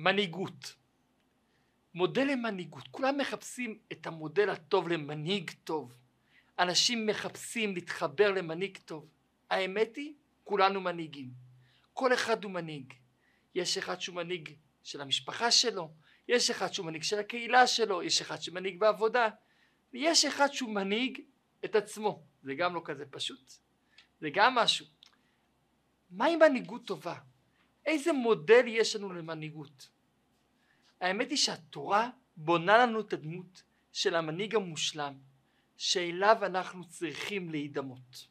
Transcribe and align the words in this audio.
מנהיגות. 0.00 0.76
מודל 1.94 2.24
למנהיגות. 2.24 2.88
כולם 2.90 3.18
מחפשים 3.18 3.78
את 3.92 4.06
המודל 4.06 4.50
הטוב 4.50 4.88
למנהיג 4.88 5.50
טוב. 5.64 5.96
אנשים 6.58 7.06
מחפשים 7.06 7.74
להתחבר 7.74 8.32
למנהיג 8.32 8.78
טוב. 8.84 9.08
האמת 9.50 9.96
היא, 9.96 10.14
כולנו 10.44 10.80
מנהיגים. 10.80 11.30
כל 11.92 12.14
אחד 12.14 12.44
הוא 12.44 12.52
מנהיג. 12.52 12.94
יש 13.54 13.78
אחד 13.78 14.00
שהוא 14.00 14.16
מנהיג 14.16 14.56
של 14.82 15.00
המשפחה 15.00 15.50
שלו, 15.50 15.94
יש 16.28 16.50
אחד 16.50 16.72
שהוא 16.72 16.86
מנהיג 16.86 17.02
של 17.02 17.18
הקהילה 17.18 17.66
שלו, 17.66 18.02
יש 18.02 18.20
אחד 18.20 18.42
שמנהיג 18.42 18.80
בעבודה, 18.80 19.28
ויש 19.92 20.24
אחד 20.24 20.52
שהוא 20.52 20.70
מנהיג 20.74 21.20
את 21.64 21.74
עצמו. 21.74 22.22
זה 22.42 22.54
גם 22.54 22.74
לא 22.74 22.82
כזה 22.84 23.04
פשוט. 23.10 23.52
זה 24.20 24.28
גם 24.34 24.54
משהו. 24.54 24.86
מהי 26.10 26.36
מנהיגות 26.36 26.86
טובה? 26.86 27.14
איזה 27.86 28.12
מודל 28.12 28.64
יש 28.66 28.96
לנו 28.96 29.12
למנהיגות? 29.12 29.88
האמת 31.00 31.30
היא 31.30 31.38
שהתורה 31.38 32.10
בונה 32.36 32.78
לנו 32.78 33.00
את 33.00 33.12
הדמות 33.12 33.62
של 33.92 34.14
המנהיג 34.14 34.54
המושלם 34.54 35.14
שאליו 35.76 36.36
אנחנו 36.42 36.88
צריכים 36.88 37.50
להידמות. 37.50 38.28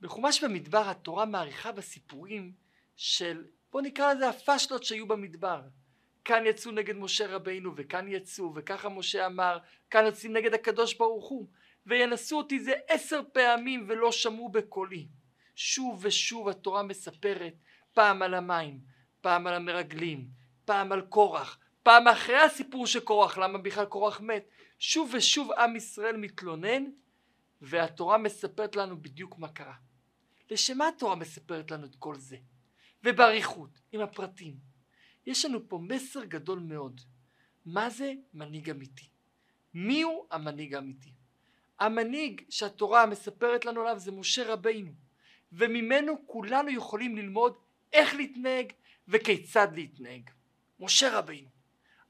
בחומש 0.00 0.44
במדבר 0.44 0.88
התורה 0.88 1.24
מעריכה 1.24 1.72
בסיפורים 1.72 2.52
של 2.96 3.44
בוא 3.72 3.80
נקרא 3.80 4.14
לזה 4.14 4.28
הפשלות 4.28 4.84
שהיו 4.84 5.08
במדבר. 5.08 5.62
כאן 6.24 6.46
יצאו 6.46 6.70
נגד 6.70 6.96
משה 6.96 7.26
רבינו 7.26 7.72
וכאן 7.76 8.08
יצאו 8.08 8.54
וככה 8.54 8.88
משה 8.88 9.26
אמר 9.26 9.58
כאן 9.90 10.04
יוצאים 10.04 10.32
נגד 10.32 10.54
הקדוש 10.54 10.94
ברוך 10.94 11.28
הוא 11.28 11.48
וינסו 11.86 12.38
אותי 12.38 12.60
זה 12.60 12.72
עשר 12.88 13.20
פעמים 13.32 13.84
ולא 13.88 14.12
שמעו 14.12 14.48
בקולי. 14.48 15.08
שוב 15.54 16.00
ושוב 16.04 16.48
התורה 16.48 16.82
מספרת 16.82 17.54
פעם 17.94 18.22
על 18.22 18.34
המים, 18.34 18.80
פעם 19.20 19.46
על 19.46 19.54
המרגלים, 19.54 20.28
פעם 20.64 20.92
על 20.92 21.00
קורח, 21.00 21.58
פעם 21.82 22.08
אחרי 22.08 22.36
הסיפור 22.36 22.86
של 22.86 23.00
קורח, 23.00 23.38
למה 23.38 23.58
בכלל 23.58 23.84
קורח 23.84 24.20
מת, 24.20 24.48
שוב 24.78 25.10
ושוב 25.14 25.52
עם 25.52 25.76
ישראל 25.76 26.16
מתלונן 26.16 26.84
והתורה 27.60 28.18
מספרת 28.18 28.76
לנו 28.76 29.02
בדיוק 29.02 29.38
מה 29.38 29.48
קרה. 29.48 29.74
לשם 30.50 30.78
מה 30.78 30.88
התורה 30.88 31.14
מספרת 31.14 31.70
לנו 31.70 31.86
את 31.86 31.96
כל 31.98 32.14
זה? 32.14 32.36
ובאריכות, 33.04 33.80
עם 33.92 34.00
הפרטים. 34.00 34.54
יש 35.26 35.44
לנו 35.44 35.68
פה 35.68 35.78
מסר 35.78 36.24
גדול 36.24 36.58
מאוד. 36.58 37.00
מה 37.66 37.90
זה 37.90 38.12
מנהיג 38.34 38.70
אמיתי? 38.70 39.08
מי 39.74 40.02
הוא 40.02 40.26
המנהיג 40.30 40.74
האמיתי? 40.74 41.12
המנהיג 41.80 42.42
שהתורה 42.50 43.06
מספרת 43.06 43.64
לנו 43.64 43.80
עליו 43.80 43.98
זה 43.98 44.12
משה 44.12 44.52
רבינו, 44.52 44.92
וממנו 45.52 46.26
כולנו 46.26 46.70
יכולים 46.70 47.16
ללמוד 47.16 47.56
איך 47.92 48.14
להתנהג 48.14 48.72
וכיצד 49.08 49.68
להתנהג. 49.74 50.30
משה 50.80 51.18
רבינו, 51.18 51.48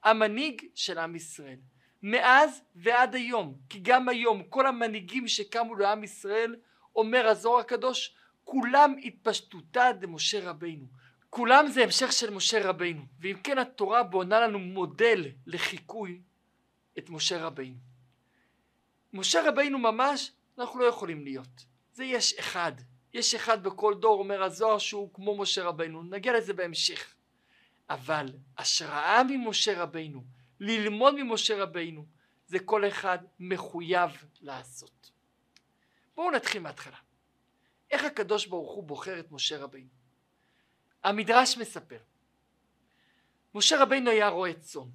המנהיג 0.04 0.62
של 0.74 0.98
עם 0.98 1.16
ישראל, 1.16 1.58
מאז 2.02 2.62
ועד 2.74 3.14
היום, 3.14 3.54
כי 3.68 3.78
גם 3.82 4.08
היום 4.08 4.42
כל 4.42 4.66
המנהיגים 4.66 5.28
שקמו 5.28 5.74
לעם 5.74 6.04
ישראל, 6.04 6.56
אומר 6.96 7.26
הזוהר 7.26 7.60
הקדוש, 7.60 8.14
כולם 8.44 8.96
התפשטותא 9.04 9.92
דמשה 9.92 10.50
רבינו. 10.50 10.86
כולם 11.30 11.66
זה 11.68 11.82
המשך 11.82 12.12
של 12.12 12.30
משה 12.30 12.68
רבינו, 12.68 13.02
ואם 13.20 13.36
כן 13.44 13.58
התורה 13.58 14.02
בונה 14.02 14.40
לנו 14.40 14.58
מודל 14.58 15.28
לחיקוי 15.46 16.20
את 16.98 17.10
משה 17.10 17.44
רבינו. 17.44 17.78
משה 19.12 19.48
רבינו 19.48 19.78
ממש 19.78 20.32
אנחנו 20.58 20.80
לא 20.80 20.84
יכולים 20.84 21.24
להיות. 21.24 21.64
זה 21.92 22.04
יש 22.04 22.34
אחד. 22.34 22.72
יש 23.12 23.34
אחד 23.34 23.62
בכל 23.62 23.94
דור 23.94 24.18
אומר 24.18 24.42
הזוהר 24.42 24.78
שהוא 24.78 25.14
כמו 25.14 25.36
משה 25.38 25.64
רבינו. 25.64 26.02
נגיע 26.02 26.38
לזה 26.38 26.52
בהמשך. 26.52 27.14
אבל 27.90 28.26
השראה 28.58 29.22
ממשה 29.28 29.82
רבינו, 29.82 30.24
ללמוד 30.60 31.14
ממשה 31.22 31.62
רבינו, 31.62 32.06
זה 32.46 32.58
כל 32.58 32.88
אחד 32.88 33.18
מחויב 33.38 34.10
לעשות. 34.40 35.10
בואו 36.14 36.30
נתחיל 36.30 36.62
מההתחלה. 36.62 36.96
איך 37.90 38.04
הקדוש 38.04 38.46
ברוך 38.46 38.72
הוא 38.72 38.84
בוחר 38.84 39.20
את 39.20 39.32
משה 39.32 39.58
רבינו? 39.58 39.88
המדרש 41.04 41.58
מספר. 41.58 41.98
משה 43.54 43.82
רבינו 43.82 44.10
היה 44.10 44.28
רועה 44.28 44.52
צאן, 44.52 44.88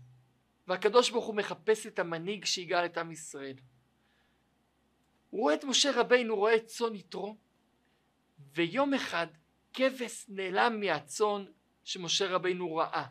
והקדוש 0.68 1.10
ברוך 1.10 1.26
הוא 1.26 1.36
מחפש 1.36 1.88
את 1.88 2.00
המנהיג 2.00 2.46
שיגאל 2.46 2.86
את 2.86 2.98
עם 2.98 3.12
ישראל. 3.12 3.56
הוא 5.30 5.42
רואה 5.42 5.54
את 5.54 5.64
משה 5.64 5.92
רבינו 6.00 6.36
רואה 6.36 6.60
צאן 6.60 6.96
יתרו, 6.96 7.36
ויום 8.56 8.94
אחד 8.94 9.28
כבש 9.74 10.26
נעלם 10.28 10.80
מהצאן 10.80 11.46
שמשה 11.84 12.28
רבינו 12.28 12.76
ראה. 12.76 13.06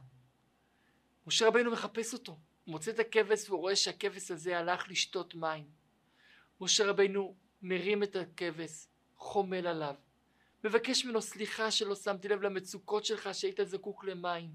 משה 1.27 1.47
רבינו 1.47 1.71
מחפש 1.71 2.13
אותו, 2.13 2.33
הוא 2.33 2.73
מוצא 2.73 2.91
את 2.91 2.99
הכבש 2.99 3.49
והוא 3.49 3.61
רואה 3.61 3.77
שהכבש 3.77 4.31
הזה 4.31 4.59
הלך 4.59 4.89
לשתות 4.89 5.35
מים. 5.35 5.65
משה 6.61 6.87
רבינו 6.87 7.37
מרים 7.63 8.03
את 8.03 8.17
הכבש, 8.17 8.87
חומל 9.17 9.67
עליו, 9.67 9.95
מבקש 10.65 11.05
ממנו 11.05 11.23
סליחה 11.23 11.71
שלא 11.71 11.95
שמתי 11.95 12.29
לב 12.29 12.43
למצוקות 12.43 13.05
שלך 13.05 13.29
שהיית 13.33 13.61
זקוק 13.65 14.05
למים, 14.05 14.51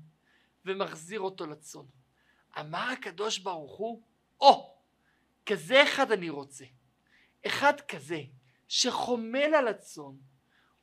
ומחזיר 0.65 1.19
אותו 1.19 1.45
לצאן. 1.47 1.85
אמר 2.59 2.89
הקדוש 2.91 3.37
ברוך 3.37 3.77
הוא, 3.77 4.01
או, 4.41 4.51
oh, 4.51 4.79
כזה 5.45 5.83
אחד 5.83 6.11
אני 6.11 6.29
רוצה. 6.29 6.65
אחד 7.47 7.81
כזה, 7.81 8.21
שחומל 8.67 9.53
על 9.55 9.67
הצאן, 9.67 10.15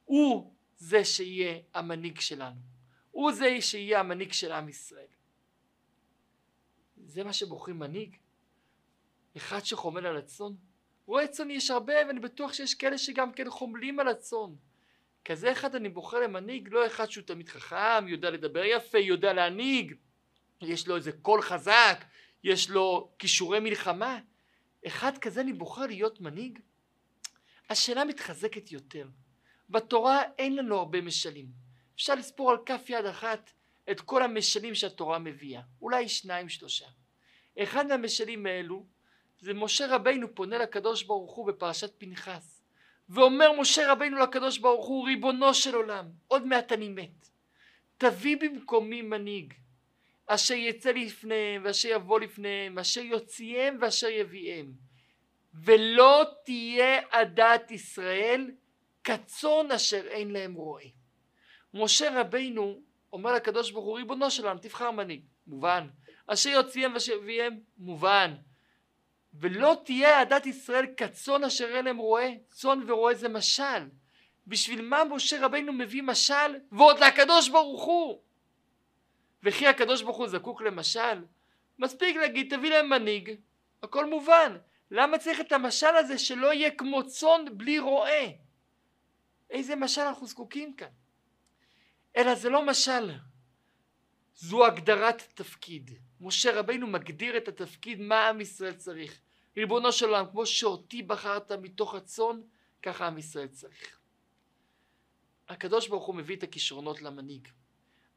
הוא 0.06 0.54
זה 0.76 1.04
שיהיה 1.04 1.58
המנהיג 1.74 2.20
שלנו. 2.20 2.60
הוא 3.10 3.32
זה 3.32 3.60
שיהיה 3.60 4.00
המנהיג 4.00 4.32
של 4.32 4.52
עם 4.52 4.68
ישראל. 4.68 5.06
זה 7.04 7.24
מה 7.24 7.32
שבוחרים 7.32 7.78
מנהיג? 7.78 8.16
אחד 9.36 9.64
שחומל 9.64 10.06
על 10.06 10.16
הצאן? 10.16 10.52
רועה 11.06 11.26
צאן 11.26 11.50
יש 11.50 11.70
הרבה 11.70 11.94
ואני 12.08 12.20
בטוח 12.20 12.52
שיש 12.52 12.74
כאלה 12.74 12.98
שגם 12.98 13.32
כן 13.32 13.50
חומלים 13.50 14.00
על 14.00 14.08
הצאן. 14.08 14.54
כזה 15.24 15.52
אחד 15.52 15.74
אני 15.74 15.88
בוחר 15.88 16.20
למנהיג, 16.20 16.68
לא 16.72 16.86
אחד 16.86 17.10
שהוא 17.10 17.24
תמיד 17.24 17.48
חכם, 17.48 18.08
יודע 18.08 18.30
לדבר 18.30 18.64
יפה, 18.64 18.98
יודע 18.98 19.32
להנהיג, 19.32 19.94
יש 20.60 20.88
לו 20.88 20.96
איזה 20.96 21.12
קול 21.12 21.42
חזק, 21.42 22.04
יש 22.44 22.70
לו 22.70 23.12
כישורי 23.18 23.60
מלחמה. 23.60 24.18
אחד 24.86 25.18
כזה 25.18 25.40
אני 25.40 25.52
בוחר 25.52 25.86
להיות 25.86 26.20
מנהיג? 26.20 26.58
השאלה 27.70 28.04
מתחזקת 28.04 28.72
יותר. 28.72 29.08
בתורה 29.70 30.22
אין 30.38 30.56
לנו 30.56 30.78
הרבה 30.78 31.00
משלים. 31.00 31.46
אפשר 31.96 32.14
לספור 32.14 32.50
על 32.50 32.56
כף 32.66 32.84
יד 32.88 33.04
אחת 33.04 33.50
את 33.90 34.00
כל 34.00 34.22
המשלים 34.22 34.74
שהתורה 34.74 35.18
מביאה. 35.18 35.62
אולי 35.80 36.08
שניים 36.08 36.48
שלושה. 36.48 36.86
אחד 37.58 37.86
מהמשלים 37.86 38.46
האלו 38.46 38.86
זה 39.40 39.54
משה 39.54 39.86
רבינו 39.94 40.34
פונה 40.34 40.58
לקדוש 40.58 41.02
ברוך 41.02 41.34
הוא 41.34 41.46
בפרשת 41.46 41.92
פנחס 41.98 42.62
ואומר 43.08 43.52
משה 43.60 43.92
רבינו 43.92 44.18
לקדוש 44.18 44.58
ברוך 44.58 44.86
הוא 44.86 45.06
ריבונו 45.06 45.54
של 45.54 45.74
עולם 45.74 46.08
עוד 46.28 46.46
מעט 46.46 46.72
אני 46.72 46.88
מת 46.88 47.28
תביא 47.98 48.36
במקומי 48.36 49.02
מנהיג 49.02 49.54
אשר 50.26 50.54
יצא 50.54 50.90
לפניהם 50.90 51.62
ואשר 51.64 51.88
יבוא 51.88 52.20
לפניהם 52.20 52.78
אשר 52.78 53.00
יוציאם 53.00 53.76
ואשר 53.80 54.08
יביאם 54.08 54.72
ולא 55.54 56.24
תהיה 56.44 57.00
עדת 57.10 57.70
ישראל 57.70 58.50
כצאן 59.06 59.70
אשר 59.74 60.06
אין 60.06 60.30
להם 60.30 60.54
רועה 60.54 60.84
משה 61.74 62.20
רבינו 62.20 62.80
אומר 63.12 63.32
לקדוש 63.32 63.70
ברוך 63.70 63.84
הוא 63.84 63.96
ריבונו 63.96 64.30
של 64.30 64.42
עולם 64.42 64.58
תבחר 64.58 64.90
מנהיג 64.90 65.22
מובן 65.46 65.86
אשר 66.26 66.50
יוציאם 66.50 66.94
ואשר 66.94 67.12
יביאם 67.12 67.58
מובן 67.78 68.34
ולא 69.40 69.76
תהיה 69.84 70.20
עדת 70.20 70.46
ישראל 70.46 70.86
כצאן 70.96 71.44
אשר 71.44 71.76
אין 71.76 71.84
להם 71.84 71.96
רועה, 71.96 72.26
צאן 72.50 72.90
ורועה 72.90 73.14
זה 73.14 73.28
משל. 73.28 73.88
בשביל 74.46 74.82
מה 74.82 75.04
משה 75.04 75.46
רבינו 75.46 75.72
מביא 75.72 76.02
משל 76.02 76.56
ועוד 76.72 76.98
לקדוש 76.98 77.48
ברוך 77.48 77.84
הוא? 77.84 78.20
וכי 79.42 79.66
הקדוש 79.66 80.02
ברוך 80.02 80.16
הוא 80.16 80.28
זקוק 80.28 80.62
למשל? 80.62 81.24
מספיק 81.78 82.16
להגיד 82.16 82.56
תביא 82.56 82.70
להם 82.70 82.88
מנהיג, 82.88 83.34
הכל 83.82 84.06
מובן. 84.06 84.56
למה 84.90 85.18
צריך 85.18 85.40
את 85.40 85.52
המשל 85.52 85.96
הזה 85.96 86.18
שלא 86.18 86.52
יהיה 86.52 86.70
כמו 86.70 87.06
צאן 87.06 87.44
בלי 87.52 87.78
רועה? 87.78 88.45
איזה 89.50 89.76
משל 89.76 90.00
אנחנו 90.00 90.26
זקוקים 90.26 90.76
כאן? 90.76 90.88
אלא 92.16 92.34
זה 92.34 92.48
לא 92.48 92.66
משל, 92.66 93.10
זו 94.34 94.66
הגדרת 94.66 95.22
תפקיד. 95.34 95.90
משה 96.20 96.60
רבינו 96.60 96.86
מגדיר 96.86 97.36
את 97.36 97.48
התפקיד 97.48 98.00
מה 98.00 98.28
עם 98.28 98.40
ישראל 98.40 98.74
צריך. 98.74 99.20
ריבונו 99.56 99.92
של 99.92 100.06
עולם, 100.06 100.26
כמו 100.30 100.46
שאותי 100.46 101.02
בחרת 101.02 101.52
מתוך 101.52 101.94
הצאן, 101.94 102.40
ככה 102.82 103.06
עם 103.06 103.18
ישראל 103.18 103.48
צריך. 103.48 104.00
הקדוש 105.48 105.88
ברוך 105.88 106.04
הוא 106.04 106.14
מביא 106.14 106.36
את 106.36 106.42
הכישרונות 106.42 107.02
למנהיג. 107.02 107.48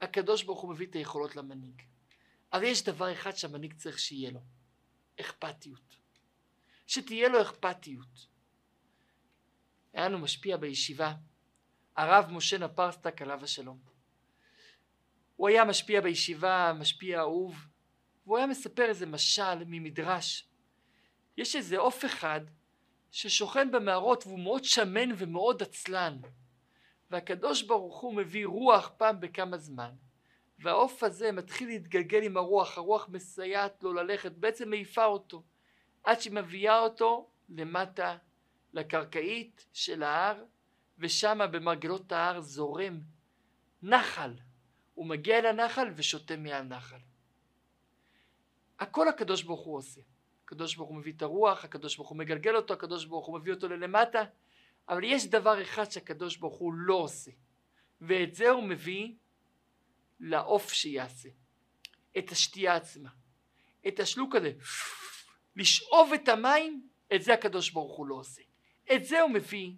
הקדוש 0.02 0.44
ברוך 0.44 0.62
הוא 0.62 0.72
מביא 0.72 0.88
את 0.88 0.96
היכולות 0.96 1.36
למנהיג. 1.36 1.82
אבל 2.54 2.64
יש 2.64 2.84
דבר 2.84 3.14
אחד 3.14 3.36
שהמנהיג 3.36 3.74
צריך 3.74 4.00
שיהיה 4.00 4.32
לו, 4.32 4.40
אכפתיות. 5.20 5.98
שתהיה 6.88 7.30
לו 7.30 7.42
אכפתיות. 7.42 8.28
היה 9.94 10.10
לנו 10.10 10.20
משפיע 10.20 10.58
בישיבה, 10.58 11.14
הרב 11.96 12.32
משה 12.32 12.58
נפרסטק 12.58 13.22
עליו 13.22 13.44
השלום. 13.44 13.80
הוא 15.36 15.50
היה 15.50 15.66
משפיע 15.66 16.02
בישיבה, 16.02 16.74
משפיע 16.80 17.20
אהוב, 17.20 17.56
והוא 18.26 18.38
היה 18.38 18.48
מספר 18.48 18.86
איזה 18.86 19.06
משל 19.06 19.64
ממדרש. 19.66 20.48
יש 21.38 21.56
איזה 21.56 21.78
עוף 21.78 22.06
אחד 22.06 22.42
ששוכן 23.12 23.72
במערות 23.72 24.28
והוא 24.28 24.40
מאוד 24.40 24.64
שמן 24.64 25.10
ומאוד 25.18 25.64
עצלן. 25.64 26.18
והקדוש 27.12 27.64
ברוך 27.64 28.00
הוא 28.00 28.16
מביא 28.16 28.46
רוח 28.46 28.92
פעם 28.98 29.20
בכמה 29.20 29.58
זמן. 29.58 29.92
והעוף 30.60 31.04
הזה 31.04 31.32
מתחיל 31.32 31.68
להתגלגל 31.68 32.24
עם 32.24 32.38
הרוח, 32.38 32.78
הרוח 32.78 33.10
מסייעת 33.10 33.84
לו 33.84 33.94
ללכת, 33.94 34.32
בעצם 34.32 34.70
מעיפה 34.70 35.06
אותו, 35.06 35.44
עד 36.04 36.22
שהיא 36.22 36.34
מביאה 36.34 36.80
אותו 36.80 37.30
למטה 37.50 38.18
לקרקעית 38.74 39.68
של 39.74 40.04
ההר, 40.04 40.44
ושמה 40.98 41.48
במרגלות 41.48 42.12
ההר 42.12 42.42
זורם 42.42 43.00
נחל. 43.82 44.34
הוא 44.94 45.06
מגיע 45.06 45.40
אל 45.40 45.46
הנחל 45.46 45.88
ושותה 45.96 46.38
מהנחל. 46.38 47.00
הכל 48.80 49.08
הקדוש 49.08 49.44
ברוך 49.44 49.66
הוא 49.66 49.78
עושה. 49.78 50.02
הקדוש 50.46 50.76
ברוך 50.76 50.90
הוא 50.90 50.98
מביא 50.98 51.14
את 51.14 51.22
הרוח, 51.22 51.66
הקדוש 51.66 51.96
ברוך 51.96 52.10
הוא 52.10 52.18
מגלגל 52.18 52.56
אותו, 52.56 52.74
הקדוש 52.74 53.06
ברוך 53.06 53.26
הוא 53.26 53.40
מביא 53.40 53.54
אותו 53.54 53.68
ללמטה, 53.68 54.24
אבל 54.90 55.04
יש 55.04 55.28
דבר 55.28 55.62
אחד 55.62 55.92
שהקדוש 55.92 56.38
ברוך 56.38 56.56
הוא 56.56 56.74
לא 56.74 56.94
עושה, 56.94 57.32
ואת 58.02 58.36
זה 58.36 58.50
הוא 58.50 58.64
מביא 58.64 59.14
לעוף 60.20 60.74
שיעשה, 60.74 61.30
את 62.18 62.32
השתייה 62.32 62.76
עצמה, 62.76 63.10
את 63.88 64.00
השלוק 64.00 64.36
הזה, 64.36 64.52
לשאוב 65.56 66.14
את 66.14 66.28
המים, 66.28 66.90
את 67.16 67.22
זה 67.22 67.34
הקדוש 67.34 67.70
ברוך 67.70 67.98
הוא 67.98 68.08
לא 68.08 68.16
עושה, 68.16 68.42
את 68.96 69.06
זה 69.06 69.22
הוא 69.22 69.32
מביא 69.32 69.72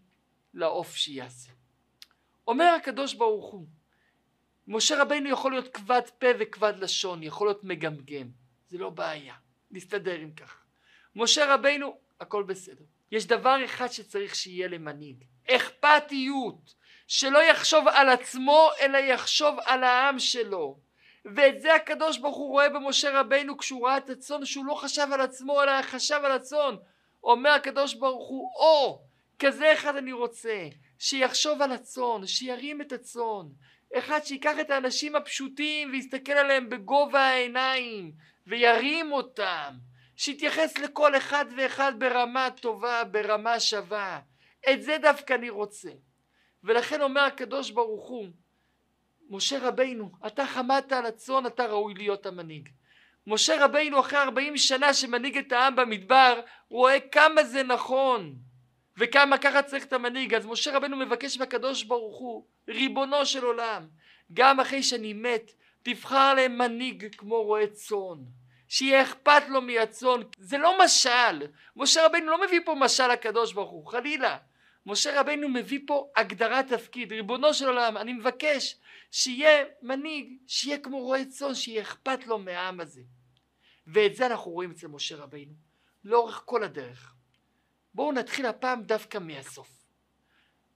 לעוף 0.53 0.95
שיעשה. 0.95 1.51
אומר 2.47 2.75
הקדוש 2.81 3.13
ברוך 3.13 3.51
הוא, 3.51 3.67
משה 4.67 5.01
רבינו 5.01 5.29
יכול 5.29 5.51
להיות 5.51 5.67
כבד 5.67 6.01
פה 6.19 6.27
וכבד 6.39 6.73
לשון, 6.77 7.23
יכול 7.23 7.47
להיות 7.47 7.63
מגמגם, 7.63 8.27
זה 8.67 8.77
לא 8.77 8.89
בעיה, 8.89 9.35
נסתדר 9.71 10.15
עם 10.15 10.31
כך. 10.31 10.63
משה 11.15 11.53
רבינו, 11.53 11.97
הכל 12.19 12.43
בסדר. 12.43 12.83
יש 13.11 13.27
דבר 13.27 13.65
אחד 13.65 13.87
שצריך 13.87 14.35
שיהיה 14.35 14.67
למנהיג, 14.67 15.23
אכפתיות, 15.49 16.75
שלא 17.07 17.43
יחשוב 17.43 17.87
על 17.87 18.09
עצמו 18.09 18.69
אלא 18.81 18.97
יחשוב 18.97 19.55
על 19.65 19.83
העם 19.83 20.19
שלו. 20.19 20.79
ואת 21.25 21.61
זה 21.61 21.75
הקדוש 21.75 22.17
ברוך 22.17 22.37
הוא 22.37 22.49
רואה 22.49 22.69
במשה 22.69 23.19
רבינו 23.19 23.57
כשהוא 23.57 23.87
ראה 23.87 23.97
את 23.97 24.09
הצאן 24.09 24.45
שהוא 24.45 24.65
לא 24.65 24.73
חשב 24.73 25.07
על 25.13 25.21
עצמו 25.21 25.63
אלא 25.63 25.81
חשב 25.81 26.21
על 26.23 26.31
הצאן. 26.31 26.75
אומר 27.23 27.49
הקדוש 27.49 27.93
ברוך 27.93 28.29
הוא 28.29 28.51
או 28.55 29.01
כזה 29.39 29.73
אחד 29.73 29.95
אני 29.95 30.11
רוצה 30.13 30.67
שיחשוב 30.99 31.61
על 31.61 31.71
הצאן 31.71 32.27
שירים 32.27 32.81
את 32.81 32.91
הצאן 32.91 33.47
אחד 33.97 34.19
שיקח 34.23 34.59
את 34.61 34.69
האנשים 34.69 35.15
הפשוטים 35.15 35.91
ויסתכל 35.91 36.31
עליהם 36.31 36.69
בגובה 36.69 37.21
העיניים 37.21 38.11
וירים 38.47 39.11
אותם 39.11 39.73
שיתייחס 40.15 40.77
לכל 40.77 41.17
אחד 41.17 41.45
ואחד 41.57 41.93
ברמה 41.97 42.49
טובה, 42.61 43.03
ברמה 43.03 43.59
שווה. 43.59 44.19
את 44.73 44.83
זה 44.83 44.97
דווקא 45.01 45.33
אני 45.33 45.49
רוצה. 45.49 45.89
ולכן 46.63 47.01
אומר 47.01 47.21
הקדוש 47.21 47.71
ברוך 47.71 48.07
הוא, 48.07 48.27
משה 49.29 49.67
רבינו, 49.67 50.11
אתה 50.27 50.45
חמדת 50.45 50.91
על 50.91 51.05
הצאן, 51.05 51.45
אתה 51.45 51.65
ראוי 51.65 51.93
להיות 51.93 52.25
המנהיג. 52.25 52.69
משה 53.31 53.65
רבינו 53.65 53.99
אחרי 53.99 54.19
ארבעים 54.19 54.57
שנה 54.57 54.93
שמנהיג 54.93 55.37
את 55.37 55.51
העם 55.51 55.75
במדבר, 55.75 56.41
רואה 56.69 56.99
כמה 56.99 57.43
זה 57.43 57.63
נכון 57.63 58.35
וכמה 58.97 59.37
ככה 59.37 59.61
צריך 59.61 59.85
את 59.85 59.93
המנהיג. 59.93 60.33
אז 60.33 60.45
משה 60.45 60.77
רבינו 60.77 60.97
מבקש 60.97 61.37
מהקדוש 61.37 61.83
ברוך 61.83 62.19
הוא, 62.19 62.45
ריבונו 62.67 63.25
של 63.25 63.43
עולם, 63.43 63.87
גם 64.33 64.59
אחרי 64.59 64.83
שאני 64.83 65.13
מת, 65.13 65.51
תבחר 65.83 66.33
להם 66.33 66.57
מנהיג 66.57 67.15
כמו 67.17 67.43
רועה 67.43 67.67
צאן. 67.67 68.17
שיהיה 68.67 69.01
אכפת 69.01 69.43
לו 69.49 69.61
מהצאן. 69.61 70.21
זה 70.37 70.57
לא 70.57 70.83
משל. 70.85 71.47
משה 71.75 72.05
רבינו 72.05 72.31
לא 72.31 72.45
מביא 72.45 72.59
פה 72.65 72.75
משל 72.75 73.07
לקדוש 73.07 73.53
ברוך 73.53 73.71
הוא, 73.71 73.87
חלילה. 73.87 74.37
משה 74.85 75.19
רבינו 75.19 75.49
מביא 75.49 75.79
פה 75.87 76.07
הגדרת 76.15 76.67
תפקיד. 76.67 77.11
ריבונו 77.11 77.53
של 77.53 77.67
עולם, 77.67 77.97
אני 77.97 78.13
מבקש 78.13 78.75
שיהיה 79.11 79.65
מנהיג, 79.81 80.33
שיהיה 80.47 80.77
כמו 80.77 80.99
רועה 80.99 81.25
צאן, 81.25 81.53
שיהיה 81.53 81.81
אכפת 81.81 82.27
לו 82.27 82.39
מהעם 82.39 82.79
הזה. 82.79 83.01
ואת 83.87 84.15
זה 84.15 84.25
אנחנו 84.25 84.51
רואים 84.51 84.71
אצל 84.71 84.87
משה 84.87 85.15
רבינו, 85.15 85.53
לאורך 86.03 86.41
כל 86.45 86.63
הדרך. 86.63 87.15
בואו 87.93 88.11
נתחיל 88.11 88.45
הפעם 88.45 88.83
דווקא 88.83 89.17
מהסוף. 89.17 89.85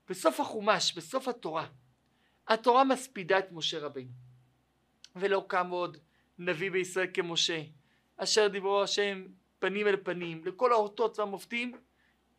בסוף 0.09 0.39
החומש, 0.39 0.93
בסוף 0.97 1.27
התורה, 1.27 1.67
התורה 2.47 2.83
מספידה 2.83 3.39
את 3.39 3.51
משה 3.51 3.79
רבינו. 3.79 4.11
ולא 5.15 5.45
קם 5.47 5.69
עוד 5.69 5.97
נביא 6.39 6.71
בישראל 6.71 7.07
כמשה, 7.13 7.61
אשר 8.17 8.47
דיברו 8.47 8.83
השם 8.83 9.25
פנים 9.59 9.87
אל 9.87 9.97
פנים 10.03 10.45
לכל 10.45 10.71
האותות 10.71 11.19
והמופתים 11.19 11.77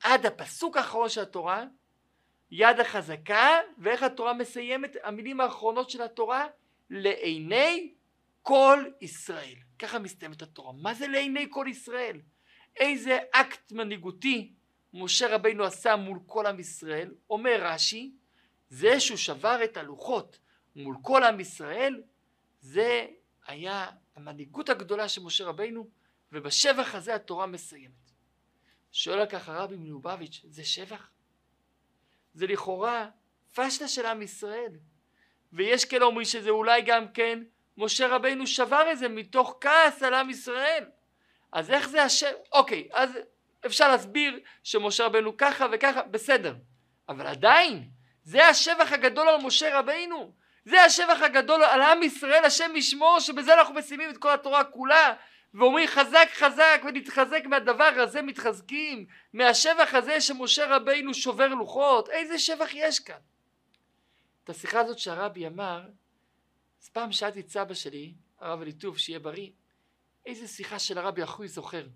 עד 0.03 0.27
הפסוק 0.27 0.77
האחרון 0.77 1.09
של 1.09 1.21
התורה 1.21 1.65
יד 2.51 2.81
החזקה 2.81 3.49
ואיך 3.79 4.03
התורה 4.03 4.35
מסיימת 4.35 4.97
המילים 5.03 5.41
האחרונות 5.41 5.91
של 5.91 6.03
התורה 6.03 6.47
לעיני 6.91 7.95
כל 8.43 8.85
ישראל 9.01 9.66
ככה 9.79 9.99
מסתיימת 9.99 10.43
התורה 10.43 10.73
מה 10.73 10.95
זה 10.95 11.07
לעיני 11.07 11.47
כל 11.51 11.67
ישראל 11.69 12.21
איזה 12.77 13.19
אקט 13.33 13.73
מנהיגותי 13.73 14.53
משה 14.95 15.35
רבינו 15.35 15.65
עשה 15.65 15.97
מול 15.97 16.19
כל 16.27 16.47
עם 16.47 16.61
ישראל 16.61 17.15
אומר 17.31 17.59
רש"י 17.61 18.13
זה 18.69 19.01
שהוא 19.01 19.17
שבר 19.17 19.65
את 19.65 19.77
הלוחות 19.77 20.39
מול 20.77 20.97
כל 21.03 21.23
עם 21.23 21.41
ישראל 21.41 22.03
זה 22.61 23.07
היה 23.47 23.91
המנהיגות 24.17 24.69
הגדולה 24.69 25.09
של 25.09 25.23
משה 25.23 25.45
רבינו, 25.45 25.89
ובשבח 26.33 26.95
הזה 26.95 27.15
התורה 27.15 27.47
מסיימת. 27.47 28.13
שואל 28.93 29.19
על 29.19 29.27
כך 29.27 29.49
הרבי 29.49 29.77
מלובביץ', 29.77 30.43
זה 30.49 30.65
שבח? 30.65 31.11
זה 32.35 32.47
לכאורה 32.47 33.11
פשטה 33.55 33.89
של 33.89 34.07
עם 34.07 34.23
ישראל. 34.23 34.73
ויש 35.53 35.85
כאלה 35.85 36.05
אומרים 36.05 36.25
שזה 36.25 36.51
אולי 36.51 36.83
גם 36.83 37.13
כן 37.13 37.43
משה 37.79 38.07
רבינו 38.09 38.47
שבר 38.47 38.93
את 38.93 38.99
זה 38.99 39.09
מתוך 39.09 39.57
כעס 39.61 40.03
על 40.03 40.15
עם 40.15 40.31
ישראל. 40.31 40.85
אז 41.53 41.71
איך 41.71 41.89
זה 41.89 42.03
השם? 42.03 42.33
אוקיי, 42.53 42.89
אז 42.93 43.11
אפשר 43.67 43.89
להסביר 43.89 44.41
שמשה 44.63 45.05
רבינו 45.05 45.37
ככה 45.37 45.67
וככה, 45.73 46.03
בסדר. 46.03 46.55
אבל 47.09 47.27
עדיין, 47.27 47.89
זה 48.25 48.49
השבח 48.49 48.93
הגדול 48.93 49.29
על 49.29 49.41
משה 49.43 49.79
רבינו. 49.79 50.33
זה 50.65 50.83
השבח 50.83 51.23
הגדול 51.23 51.65
על 51.65 51.83
עם 51.83 52.03
ישראל 52.03 52.45
השם 52.45 52.77
ישמור 52.77 53.21
שבזה 53.21 53.55
אנחנו 53.55 53.75
מסיימים 53.75 54.11
את 54.11 54.17
כל 54.17 54.31
התורה 54.31 54.65
כולה 54.65 55.15
ואומרים 55.55 55.89
חזק 55.89 56.29
חזק 56.33 56.83
ונתחזק 56.85 57.43
מהדבר 57.45 57.93
הזה 57.97 58.23
מתחזקים 58.23 59.07
מהשבח 59.33 59.95
הזה 59.95 60.21
שמשה 60.21 60.77
רבינו 60.77 61.15
שובר 61.15 61.49
לוחות 61.49 62.09
איזה 62.09 62.39
שבח 62.39 62.75
יש 62.75 63.01
כאן 63.01 63.19
את 64.45 64.51
השיחה 64.51 64.81
הזאת 64.81 64.99
שהרבי 64.99 65.47
אמר 65.47 65.83
אז 66.87 66.91
פעם 66.91 67.13
שאלתי 67.13 67.41
את 67.41 67.49
סבא 67.49 67.75
שלי 67.75 68.15
הרב 68.39 68.61
אליטוב 68.61 68.99
שיהיה 68.99 69.19
בריא 69.19 69.51
איזה 70.27 70.49
שיחה 70.49 70.79
של 70.79 70.99
הרבי 70.99 71.25
אחוי 71.25 71.49
זוכר 71.49 71.89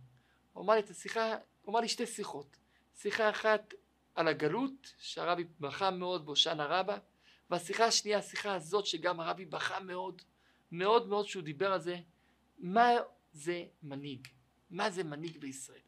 הוא 0.52 0.64
אמר 0.64 0.75
לי 0.75 0.80
את 0.80 0.90
השיחה 0.90 1.37
הוא 1.62 1.73
אמר 1.73 1.80
לי 1.80 1.88
שתי 1.88 2.06
שיחות 2.06 2.56
שיחה 2.97 3.30
אחת 3.30 3.75
על 4.14 4.28
הגלות 4.28 4.94
שהרבי 4.99 5.44
בכה 5.61 5.90
מאוד 5.90 6.26
בהושענא 6.26 6.62
רבה 6.62 6.99
והשיחה 7.50 7.85
השנייה, 7.85 8.18
השיחה 8.18 8.54
הזאת 8.54 8.87
שגם 8.87 9.20
הרבי 9.20 9.44
בכה 9.44 9.80
מאוד, 9.80 10.23
מאוד 10.73 11.09
מאוד 11.09 11.26
שהוא 11.26 11.42
דיבר 11.42 11.73
על 11.73 11.80
זה, 11.80 12.00
מה 12.59 12.88
זה 13.32 13.64
מנהיג? 13.82 14.28
מה 14.70 14.90
זה 14.90 15.04
מנהיג 15.04 15.38
בישראל? 15.38 15.82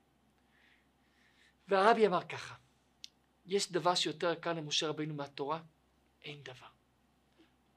והרבי 1.68 2.06
אמר 2.06 2.24
ככה, 2.24 2.54
יש 3.46 3.72
דבר 3.72 3.94
שיותר 3.94 4.32
יקר 4.32 4.52
למשה 4.52 4.88
רבינו 4.88 5.14
מהתורה? 5.14 5.62
אין 6.24 6.42
דבר. 6.42 6.71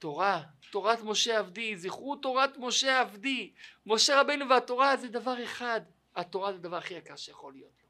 תורה, 0.05 0.41
תורת 0.71 1.01
משה 1.03 1.39
עבדי, 1.39 1.77
זכרו 1.77 2.15
תורת 2.15 2.57
משה 2.57 2.99
עבדי. 2.99 3.51
משה 3.85 4.21
רבינו 4.21 4.49
והתורה 4.49 4.97
זה 4.97 5.07
דבר 5.07 5.43
אחד. 5.43 5.81
התורה 6.15 6.51
זה 6.51 6.57
הדבר 6.57 6.77
הכי 6.77 6.93
יקר 6.93 7.15
שיכול 7.15 7.53
להיות. 7.53 7.83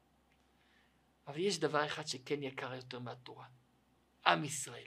אבל 1.26 1.38
יש 1.38 1.58
דבר 1.58 1.86
אחד 1.86 2.06
שכן 2.06 2.42
יקר 2.42 2.74
יותר 2.74 2.98
מהתורה. 2.98 3.44
עם 4.26 4.44
ישראל. 4.44 4.86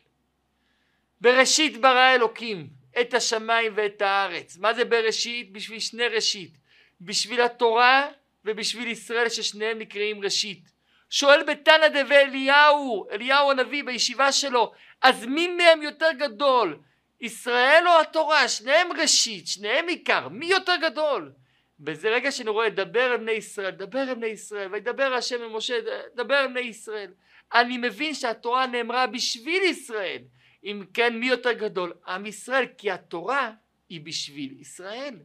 בראשית 1.22 1.82
ברא 1.82 2.16
אלוקים 2.16 2.70
את 3.02 3.14
השמיים 3.14 3.74
ואת 3.76 4.02
הארץ. 4.02 4.58
מה 4.58 4.74
זה 4.74 4.86
בראשית? 4.86 5.52
בשביל 5.52 5.80
שני 5.80 6.08
ראשית. 6.08 6.58
בשביל 7.02 7.42
התורה 7.42 8.08
ובשביל 8.46 8.88
ישראל 8.88 9.30
ששניהם 9.30 9.80
נקראים 9.80 10.24
ראשית. 10.24 10.72
שואל 11.10 11.44
בתנא 11.44 11.88
דבי 11.88 12.16
אליהו, 12.16 13.10
אליהו 13.12 13.52
הנביא 13.52 13.84
בישיבה 13.84 14.32
שלו, 14.32 14.74
אז 15.02 15.26
מי 15.26 15.48
מהם 15.48 15.82
יותר 15.82 16.12
גדול? 16.20 16.80
ישראל 17.22 17.84
או 17.88 18.02
התורה? 18.02 18.48
שניהם 18.48 18.88
ראשית, 19.02 19.48
שניהם 19.48 19.88
עיקר, 19.88 20.30
מי 20.30 20.46
יותר 20.46 20.76
גדול? 20.82 21.32
בזה 21.80 22.10
רגע 22.10 22.32
שאני 22.32 22.50
רואה 22.50 22.70
דבר 22.70 23.12
אל 23.12 23.18
בני 23.18 23.32
ישראל, 23.32 23.72
דבר 23.72 24.02
אל 24.02 24.14
בני 24.14 24.28
ישראל, 24.28 24.72
וידבר 24.72 25.14
השם 25.14 25.42
אל 25.42 25.48
משה, 25.48 25.74
דבר 26.16 26.40
אל 26.40 26.48
בני 26.48 26.60
ישראל. 26.60 27.12
אני 27.54 27.78
מבין 27.78 28.14
שהתורה 28.14 28.68
נאמרה 28.68 29.08
בשביל 29.08 29.64
ישראל. 29.64 30.22
אם 30.64 30.84
כן 30.94 31.20
מי 31.20 31.28
יותר 31.28 31.52
גדול? 31.52 31.94
עם 32.08 32.26
ישראל 32.26 32.66
כי 32.78 32.92
התורה 32.92 33.52
היא 33.90 34.02
בשביל 34.02 34.62
ישראל. 34.62 35.16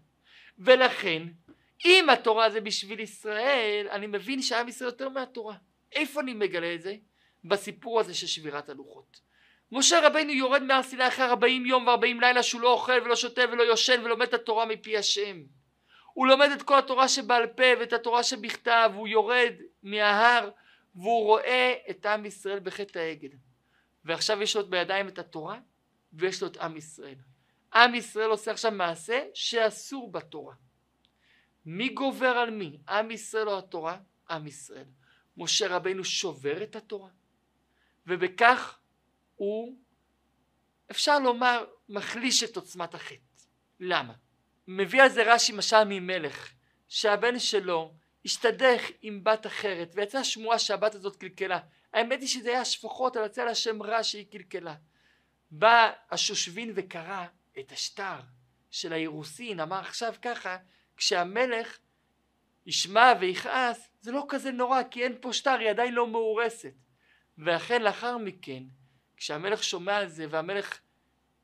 ולכן, 0.59 1.23
אם 1.85 2.11
התורה 2.11 2.51
זה 2.51 2.61
בשביל 2.61 3.01
ישראל, 3.01 3.87
אני 3.91 4.07
מבין 4.07 4.43
שעם 4.43 4.69
ישראל 4.69 4.91
יותר 4.91 5.09
מהתורה. 5.09 5.57
איפה 5.93 6.21
אני 6.21 6.35
מגלה 6.35 6.75
את 6.75 6.83
זה? 6.83 6.97
בסיפור 7.45 8.01
הזה 8.01 8.15
של 8.15 8.27
שבירת 8.27 8.69
הלוחות. 8.69 9.21
משה 9.73 10.07
רבינו 10.07 10.33
יורד 10.33 10.63
מהר 10.63 10.83
סיני 10.83 11.09
אחרי 11.09 11.25
40 11.25 11.67
יום 11.67 11.87
ו-40 11.87 12.21
לילה 12.21 12.43
שהוא 12.43 12.61
לא 12.61 12.73
אוכל 12.73 13.01
ולא 13.05 13.17
שותה 13.17 13.43
ולא 13.53 13.63
יושן 13.63 14.03
ולומד 14.05 14.27
את 14.27 14.35
התורה 14.35 14.67
מפי 14.67 14.99
השם. 14.99 15.43
הוא 16.13 16.27
לומד 16.27 16.51
את 16.51 16.63
כל 16.63 16.79
התורה 16.79 17.09
שבעל 17.09 17.47
פה 17.47 17.63
ואת 17.81 17.93
התורה 17.93 18.23
שבכתב, 18.23 18.91
הוא 18.95 19.09
יורד 19.09 19.53
מההר 19.83 20.51
והוא 20.95 21.25
רואה 21.25 21.75
את 21.91 22.07
עם 22.07 22.27
ישראל 22.27 22.59
בחטא 22.59 22.99
העגל. 22.99 23.29
ועכשיו 24.05 24.43
יש 24.43 24.57
לו 24.57 24.71
בידיים 24.71 25.09
את 25.09 25.19
התורה 25.19 25.59
ויש 26.13 26.43
לו 26.43 26.49
את 26.49 26.57
עם 26.57 26.77
ישראל. 26.77 27.15
עם 27.75 27.95
ישראל 27.95 28.31
עושה 28.31 28.51
עכשיו 28.51 28.71
מעשה 28.71 29.23
שאסור 29.35 30.13
בתורה. 30.13 30.55
מי 31.67 31.89
גובר 31.89 32.27
על 32.27 32.51
מי? 32.51 32.79
עם 32.89 33.11
ישראל 33.11 33.49
או 33.49 33.59
התורה? 33.59 33.97
עם 34.31 34.47
ישראל. 34.47 34.87
משה 35.37 35.77
רבינו 35.77 36.05
שובר 36.05 36.63
את 36.63 36.77
התורה 36.77 37.11
ובכך 38.07 38.79
הוא 39.37 39.77
אפשר 40.91 41.19
לומר 41.19 41.65
מחליש 41.89 42.43
את 42.43 42.57
עוצמת 42.57 42.95
החטא. 42.95 43.17
למה? 43.81 44.13
מביא 44.69 45.03
על 45.03 45.09
זה 45.09 45.35
רש"י 45.35 45.53
משל 45.53 45.85
ממלך 45.87 46.53
שהבן 46.89 47.39
שלו 47.39 47.95
השתדך 48.25 48.83
עם 49.03 49.25
בת 49.25 49.47
אחרת 49.47 49.93
ויצאה 49.95 50.25
שמועה 50.25 50.59
שהבת 50.59 50.95
הזאת 50.95 51.17
קלקלה 51.17 51.61
האמת 51.93 52.21
היא 52.21 52.29
שזה 52.29 52.49
היה 52.49 52.61
השפחות 52.61 53.17
על 53.17 53.27
יצא 53.27 53.45
לה 53.45 53.55
שם 53.55 53.83
רע 53.83 54.05
שהיא 54.05 54.27
קלקלה 54.31 54.75
בא 55.51 55.93
השושבין 56.11 56.73
וקרא 56.75 57.27
את 57.59 57.73
השטר 57.73 58.21
של 58.71 58.93
האירוסין 58.93 59.61
אמר 59.61 59.79
עכשיו 59.79 60.15
ככה 60.23 60.57
כשהמלך 60.97 61.79
ישמע 62.67 63.13
ויכעס 63.21 63.91
זה 64.01 64.13
לא 64.13 64.27
כזה 64.29 64.51
נורא 64.51 64.83
כי 64.91 65.05
אין 65.05 65.17
פה 65.21 65.33
שטר 65.33 65.59
היא 65.59 65.71
עדיין 65.71 65.95
לא 65.95 66.07
מאורסת 66.07 66.75
ואכן 67.39 67.83
לאחר 67.83 68.19
מכן 68.19 68.63
כשהמלך 69.17 69.65
שומע 69.65 69.97
על 69.97 70.09
זה 70.09 70.27
והמלך 70.31 70.79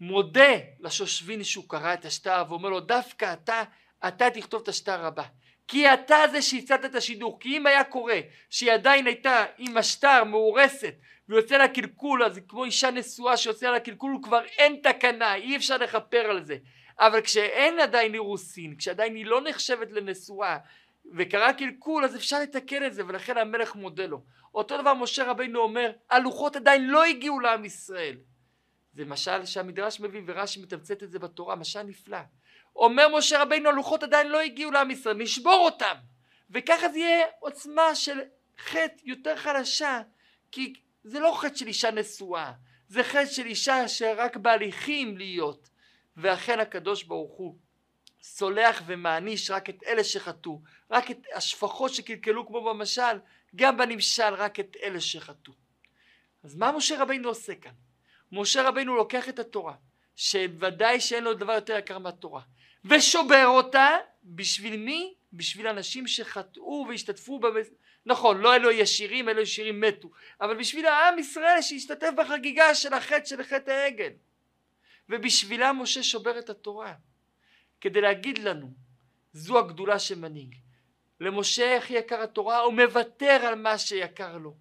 מודה 0.00 0.53
לשושבין 0.81 1.45
שהוא 1.45 1.65
קרא 1.69 1.95
את 1.95 2.05
השטר 2.05 2.45
ואומר 2.49 2.69
לו 2.69 2.81
דווקא 2.81 3.33
אתה 3.33 3.62
אתה 4.09 4.31
תכתוב 4.31 4.62
את 4.62 4.69
השטר 4.69 5.07
הבא. 5.07 5.23
כי 5.69 5.95
אתה 5.95 6.17
זה 6.33 6.43
שהצעת 6.43 6.85
את 6.85 6.95
השידור. 6.95 7.41
כי 7.41 7.57
אם 7.57 7.67
היה 7.67 7.85
קורה 7.85 8.21
שהיא 8.50 8.73
עדיין 8.73 9.07
הייתה 9.07 9.45
עם 9.59 9.77
השטר 9.77 10.25
מאורסת 10.25 10.95
ויוצא 11.29 11.57
לה 11.57 11.69
קלקול 11.69 12.23
אז 12.23 12.41
כמו 12.49 12.65
אישה 12.65 12.91
נשואה 12.91 13.37
שיוצא 13.37 13.71
לה 13.71 13.81
קלקול 13.81 14.19
כבר 14.23 14.45
אין 14.59 14.81
תקנה 14.83 15.35
אי 15.35 15.57
אפשר 15.57 15.77
לכפר 15.77 16.31
על 16.31 16.45
זה. 16.45 16.57
אבל 16.99 17.21
כשאין 17.21 17.81
עדיין 17.81 18.15
אירוסין 18.15 18.77
כשעדיין 18.77 19.15
היא 19.15 19.27
לא 19.27 19.41
נחשבת 19.41 19.93
לנשואה 19.93 20.59
וקרה 21.17 21.52
קלקול 21.52 22.05
אז 22.05 22.17
אפשר 22.17 22.40
לתקן 22.40 22.87
את 22.87 22.95
זה 22.95 23.02
ולכן 23.07 23.38
המלך 23.38 23.75
מודה 23.76 24.07
לו. 24.07 24.23
אותו 24.55 24.79
דבר 24.79 24.95
משה 24.95 25.31
רבינו 25.31 25.61
אומר 25.61 25.93
הלוחות 26.11 26.57
עדיין 26.57 26.87
לא 26.87 27.05
הגיעו 27.05 27.40
לעם 27.40 27.64
ישראל. 27.64 28.17
זה 28.95 29.05
משל 29.05 29.45
שהמדרש 29.45 30.00
מביא 30.00 30.23
ורש"י 30.26 30.62
מתמצת 30.62 31.02
את 31.02 31.11
זה 31.11 31.19
בתורה 31.19 31.57
משל 31.57 31.83
נפלא. 31.83 32.19
אומר 32.76 33.09
משה 33.19 33.43
רבינו 33.43 33.69
הלוחות 33.69 34.02
עדיין 34.02 34.29
לא 34.29 34.40
הגיעו 34.40 34.71
לעם 34.71 34.90
ישראל 34.90 35.17
נשבור 35.17 35.59
אותם. 35.64 35.95
וככה 36.50 36.88
זה 36.88 36.99
יהיה 36.99 37.26
עוצמה 37.38 37.95
של 37.95 38.21
חטא 38.59 39.02
יותר 39.05 39.37
חלשה 39.37 40.00
כי 40.52 40.73
זה 41.05 41.21
לא 41.21 41.35
חטא 41.37 41.55
של 41.55 41.67
אישה 41.67 41.90
נשואה 41.90 42.52
זה 42.88 43.05
חטא 43.05 43.26
של 43.26 43.47
אישה 43.47 43.88
שרק 43.88 44.37
בהליכים 44.37 45.17
להיות. 45.17 45.71
ואכן 46.17 46.61
הקדוש 46.61 47.02
ברוך 47.02 47.33
הוא 47.33 47.57
סולח 48.23 48.83
ומעניש 48.87 49.50
רק 49.50 49.71
את 49.71 49.83
אלה 49.87 50.05
שחטאו 50.05 50.62
רק 50.91 51.11
את 51.11 51.19
השפחות 51.35 51.95
שקלקלו 51.95 52.47
כמו 52.47 52.65
במשל 52.65 53.19
גם 53.57 53.77
בנמשל 53.77 54.35
רק 54.35 54.61
את 54.61 54.77
אלה 54.83 55.00
שחטאו 55.00 55.53
אז 56.43 56.57
מה 56.57 56.73
משה 56.73 57.03
רבינו 57.03 57.29
עושה 57.29 57.55
כאן? 57.55 57.73
משה 58.33 58.69
רבינו 58.69 58.97
לוקח 58.97 59.29
את 59.29 59.39
התורה 59.39 59.75
שוודאי 60.17 61.00
שאין 61.00 61.25
לו 61.25 61.35
דבר 61.35 61.53
יותר 61.53 61.79
יקר 61.79 61.99
מהתורה 61.99 62.43
ושובר 62.85 63.47
אותה 63.47 63.97
בשביל 64.25 64.77
מי? 64.77 65.15
בשביל 65.33 65.67
אנשים 65.67 66.07
שחטאו 66.07 66.87
והשתתפו 66.89 67.39
במס... 67.39 67.71
נכון 68.07 68.41
לא 68.41 68.55
אלו 68.55 68.71
ישירים 68.71 69.29
אלו 69.29 69.41
ישירים 69.41 69.81
מתו 69.81 70.11
אבל 70.41 70.57
בשביל 70.57 70.87
העם 70.87 71.19
ישראל 71.19 71.62
שהשתתף 71.62 72.11
בחגיגה 72.17 72.75
של 72.75 72.95
החטא 72.95 73.25
של 73.25 73.43
חטא 73.43 73.71
העגל 73.71 74.12
ובשבילה 75.09 75.73
משה 75.73 76.03
שובר 76.03 76.39
את 76.39 76.50
התורה 76.50 76.95
כדי 77.81 78.01
להגיד 78.01 78.39
לנו 78.39 78.71
זו 79.33 79.59
הגדולה 79.59 79.99
שמנהיג. 79.99 80.55
למשה 81.21 81.77
הכי 81.77 81.95
יקר 81.95 82.21
התורה 82.21 82.59
הוא 82.59 82.73
מוותר 82.73 83.41
על 83.47 83.55
מה 83.55 83.79
שיקר 83.79 84.39
לו. 84.39 84.57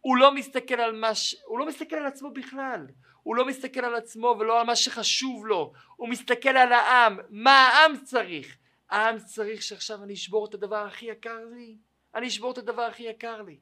הוא 0.00 0.16
לא 0.16 0.34
מסתכל 0.34 0.74
על 0.74 0.92
מה 0.92 1.14
ש... 1.14 1.36
הוא 1.44 1.58
לא 1.58 1.66
מסתכל 1.66 1.96
על 1.96 2.06
עצמו 2.06 2.30
בכלל. 2.30 2.86
הוא 3.22 3.36
לא 3.36 3.46
מסתכל 3.46 3.84
על 3.84 3.94
עצמו 3.94 4.36
ולא 4.40 4.60
על 4.60 4.66
מה 4.66 4.76
שחשוב 4.76 5.46
לו. 5.46 5.72
הוא 5.96 6.08
מסתכל 6.08 6.48
על 6.48 6.72
העם. 6.72 7.18
מה 7.30 7.68
העם 7.68 7.96
צריך? 8.04 8.56
העם 8.90 9.18
צריך 9.18 9.62
שעכשיו 9.62 10.02
אני 10.02 10.14
אשבור 10.14 10.46
את 10.46 10.54
הדבר 10.54 10.86
הכי 10.86 11.06
יקר 11.06 11.44
לי. 11.54 11.76
אני 12.14 12.28
אשבור 12.28 12.52
את 12.52 12.58
הדבר 12.58 12.82
הכי 12.82 13.02
יקר 13.02 13.42
לי. 13.42 13.58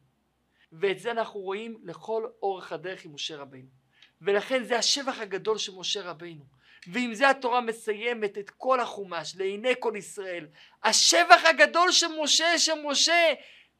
ואת 0.72 0.98
זה 0.98 1.10
אנחנו 1.10 1.40
רואים 1.40 1.78
לכל 1.84 2.26
אורך 2.42 2.72
הדרך 2.72 3.04
עם 3.04 3.14
משה 3.14 3.36
רבינו. 3.36 3.68
ולכן 4.22 4.64
זה 4.64 4.78
השבח 4.78 5.18
הגדול 5.18 5.58
של 5.58 5.72
משה 5.76 6.02
רבינו 6.02 6.44
ועם 6.86 7.14
זה 7.14 7.30
התורה 7.30 7.60
מסיימת 7.60 8.38
את 8.38 8.50
כל 8.50 8.80
החומש 8.80 9.36
לעיני 9.36 9.72
כל 9.78 9.92
ישראל 9.96 10.46
השבח 10.84 11.44
הגדול 11.44 11.92
של 11.92 12.06
משה 12.22 12.58
שמשה 12.58 13.32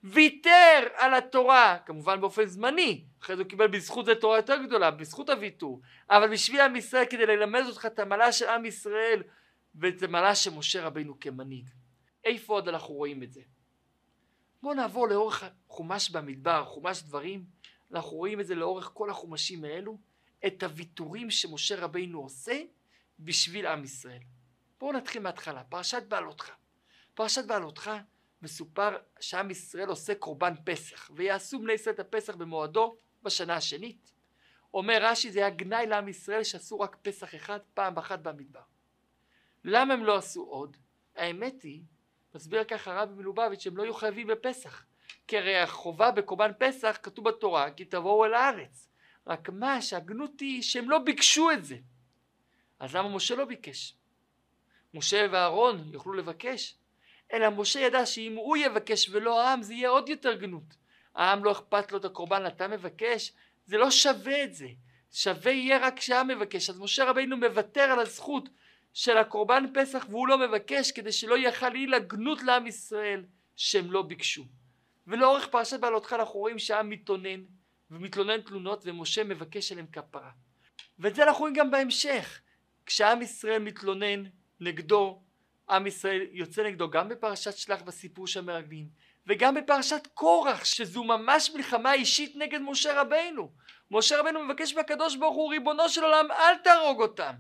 ויתר 0.04 0.88
על 0.94 1.14
התורה 1.14 1.78
כמובן 1.87 2.21
באופן 2.21 2.44
זמני 2.44 3.04
אחרי 3.23 3.37
זה 3.37 3.42
הוא 3.42 3.49
קיבל 3.49 3.66
בזכות 3.66 4.06
זה 4.06 4.14
תורה 4.14 4.37
יותר 4.37 4.62
גדולה 4.62 4.90
בזכות 4.90 5.28
הוויתור 5.28 5.80
אבל 6.11 6.32
בשביל 6.32 6.61
עם 6.61 6.76
ישראל 6.76 7.04
כדי 7.04 7.26
ללמד 7.26 7.62
אותך 7.66 7.87
את 7.87 7.99
המעלה 7.99 8.32
של 8.32 8.49
עם 8.49 8.64
ישראל 8.64 9.23
ואת 9.75 10.02
המעלה 10.02 10.35
של 10.35 10.50
משה 10.50 10.87
רבינו 10.87 11.21
כמנהיג. 11.21 11.68
איפה 12.25 12.52
עוד 12.52 12.68
אנחנו 12.68 12.94
רואים 12.94 13.23
את 13.23 13.32
זה? 13.32 13.40
בואו 14.62 14.75
נעבור 14.75 15.09
לאורך 15.09 15.44
חומש 15.68 16.11
במדבר 16.11 16.64
חומש 16.64 17.02
דברים. 17.02 17.44
אנחנו 17.92 18.16
רואים 18.16 18.40
את 18.40 18.47
זה 18.47 18.54
לאורך 18.54 18.90
כל 18.94 19.11
החומשים 19.11 19.64
האלו 19.64 19.99
את 20.47 20.62
הוויתורים 20.62 21.30
שמשה 21.30 21.85
רבינו 21.85 22.21
עושה 22.21 22.62
בשביל 23.25 23.67
עם 23.67 23.85
ישראל. 23.85 24.23
בואו 24.81 24.93
נתחיל 24.93 25.23
מההתחלה, 25.23 25.64
פרשת 25.64 26.02
בעלותך. 26.09 26.50
פרשת 27.14 27.45
בעלותך 27.45 27.91
מסופר 28.43 28.97
שעם 29.21 29.50
ישראל 29.50 29.88
עושה 29.88 30.14
קורבן 30.14 30.55
פסח, 30.64 31.11
ויעשו 31.14 31.59
בני 31.59 31.73
ישראל 31.73 31.95
את 31.95 32.00
הפסח 32.00 32.35
במועדו 32.35 32.97
בשנה 33.23 33.55
השנית. 33.55 34.12
אומר 34.75 34.99
רש"י 35.00 35.31
זה 35.31 35.38
היה 35.38 35.50
גנאי 35.50 35.87
לעם 35.87 36.09
ישראל 36.09 36.45
שעשו 36.45 36.81
רק 36.81 36.97
פסח 37.02 37.35
אחד 37.35 37.59
פעם 37.75 37.99
אחת 37.99 38.19
במדבר. 38.19 38.61
למה 39.64 39.95
הם 39.95 40.05
לא 40.05 40.17
עשו 40.17 40.43
עוד? 40.43 40.76
האמת 41.17 41.62
היא, 41.62 41.83
מסביר 42.35 42.64
ככה 42.64 43.02
רבי 43.02 43.14
מלובביץ' 43.14 43.61
שהם 43.61 43.76
לא 43.76 43.83
היו 43.83 43.95
חייבים 43.95 44.26
בפסח. 44.26 44.85
כי 45.29 45.38
הרי 45.38 45.59
החובה 45.59 46.11
בקורבן 46.11 46.50
פסח 46.59 46.99
כתוב 47.02 47.29
בתורה 47.29 47.71
כי 47.71 47.85
תבואו 47.85 48.25
אל 48.25 48.35
הארץ. 48.35 48.88
רק 49.26 49.49
מה 49.49 49.83
שהגנות 49.83 50.41
היא 50.41 50.62
שהם 50.62 50.91
לא 50.91 50.99
ביקשו 50.99 51.50
את 51.50 51.64
זה. 51.64 51.76
אז 52.83 52.97
למה 52.97 53.09
משה 53.09 53.35
לא 53.35 53.45
ביקש? 53.45 53.95
משה 54.95 55.27
ואהרון 55.31 55.91
יוכלו 55.93 56.12
לבקש, 56.12 56.75
אלא 57.33 57.51
משה 57.51 57.81
ידע 57.81 58.07
שאם 58.07 58.37
הוא 58.37 58.57
יבקש 58.57 59.09
ולא 59.09 59.43
העם 59.43 59.62
זה 59.62 59.75
יהיה 59.75 59.89
עוד 59.89 60.09
יותר 60.09 60.35
גנות. 60.35 60.77
העם 61.15 61.45
לא 61.45 61.53
אכפת 61.53 61.93
לו 61.93 61.99
את 61.99 62.05
הקורבן, 62.05 62.47
אתה 62.47 62.69
מבקש, 62.69 63.33
זה 63.67 63.79
לא 63.79 63.91
שווה 63.91 64.45
את 64.45 64.55
זה. 64.55 64.69
שווה 65.12 65.53
יהיה 65.53 65.79
רק 65.79 65.97
כשהעם 65.97 66.29
מבקש. 66.29 66.71
אז 66.71 66.81
משה 66.81 67.05
רבינו 67.05 67.37
מוותר 67.37 67.81
על 67.83 68.01
הזכות 68.01 68.49
של 68.93 69.19
הקורבן 69.19 69.65
פסח 69.75 70.07
והוא 70.11 70.29
לא 70.29 70.39
מבקש 70.39 70.93
כדי 70.93 71.12
שלא 71.12 71.37
יהיה 71.37 71.53
חלילה 71.53 71.99
גנות 71.99 72.43
לעם 72.43 72.67
ישראל 72.67 73.25
שהם 73.57 73.93
לא 73.93 74.03
ביקשו. 74.03 74.45
ולאורך 75.07 75.49
פרשת 75.49 75.81
בעלותך 75.81 76.12
אנחנו 76.12 76.41
רואים 76.41 76.59
שהעם 76.59 76.91
מתלונן 76.91 77.45
ומתלונן 77.91 78.41
תלונות 78.41 78.83
ומשה 78.85 79.25
מבקש 79.25 79.73
עליהם 79.73 79.87
כפרה. 79.93 80.31
ואת 80.99 81.15
זה 81.15 81.25
אנחנו 81.25 81.41
רואים 81.41 81.55
גם 81.55 81.71
בהמשך. 81.71 82.41
כשעם 82.87 83.23
ישראל 83.23 83.59
מתלונן 83.59 84.25
נגדו, 84.61 85.23
עם 85.71 85.87
ישראל 85.87 86.27
יוצא 86.33 86.62
נגדו 86.62 86.91
גם 86.91 87.09
בפרשת 87.09 87.57
שלח 87.57 87.83
בסיפור 87.83 88.27
של 88.27 88.41
המרגלים 88.41 88.87
וגם 89.27 89.55
בפרשת 89.55 90.09
קורח 90.15 90.65
שזו 90.65 91.05
ממש 91.05 91.51
מלחמה 91.55 91.93
אישית 91.93 92.37
נגד 92.37 92.61
משה 92.61 93.01
רבינו. 93.01 93.53
משה 93.91 94.21
רבינו 94.21 94.45
מבקש 94.45 94.75
מהקדוש 94.75 95.17
ברוך 95.17 95.37
הוא 95.37 95.51
ריבונו 95.51 95.89
של 95.89 96.05
עולם 96.05 96.31
אל 96.31 96.57
תהרוג 96.65 97.03
אותם. 97.03 97.33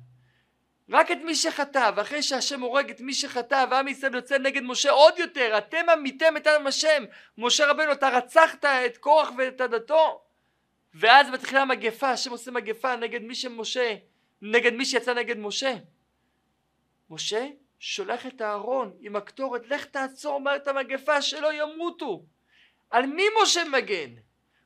רק 0.90 1.10
את 1.10 1.18
מי 1.24 1.34
שחטא 1.34 1.90
ואחרי 1.96 2.22
שהשם 2.22 2.60
הורג 2.60 2.90
את 2.90 3.00
מי 3.00 3.14
שחטא 3.14 3.64
ועם 3.70 3.88
ישראל 3.88 4.14
יוצא 4.14 4.38
נגד 4.38 4.62
משה 4.62 4.90
עוד 4.90 5.18
יותר 5.18 5.58
אתם 5.58 5.88
עמיתם 5.92 6.36
את 6.36 6.46
עם 6.46 6.66
השם 6.66 7.04
משה 7.38 7.66
רבינו 7.66 7.92
אתה 7.92 8.08
רצחת 8.08 8.64
את 8.64 8.96
קורח 8.96 9.30
ואת 9.38 9.60
עדתו 9.60 10.22
ואז 10.94 11.30
מתחילה 11.30 11.64
מגפה 11.64 12.10
השם 12.10 12.30
עושה 12.30 12.50
מגפה 12.50 12.96
נגד 12.96 13.22
מי 13.22 13.34
שמשה 13.34 13.94
נגד 14.42 14.72
מי 14.72 14.84
שיצא 14.84 15.14
נגד 15.14 15.38
משה. 15.38 15.74
משה 17.10 17.48
שולח 17.78 18.26
את 18.26 18.42
אהרון 18.42 18.96
עם 19.00 19.16
הקטורת, 19.16 19.68
לך 19.68 19.84
תעצור 19.84 20.40
מהר 20.40 20.56
את 20.56 20.68
המגפה 20.68 21.22
שלא 21.22 21.52
ימותו. 21.52 22.24
על 22.90 23.06
מי 23.06 23.22
משה 23.42 23.64
מגן? 23.64 24.10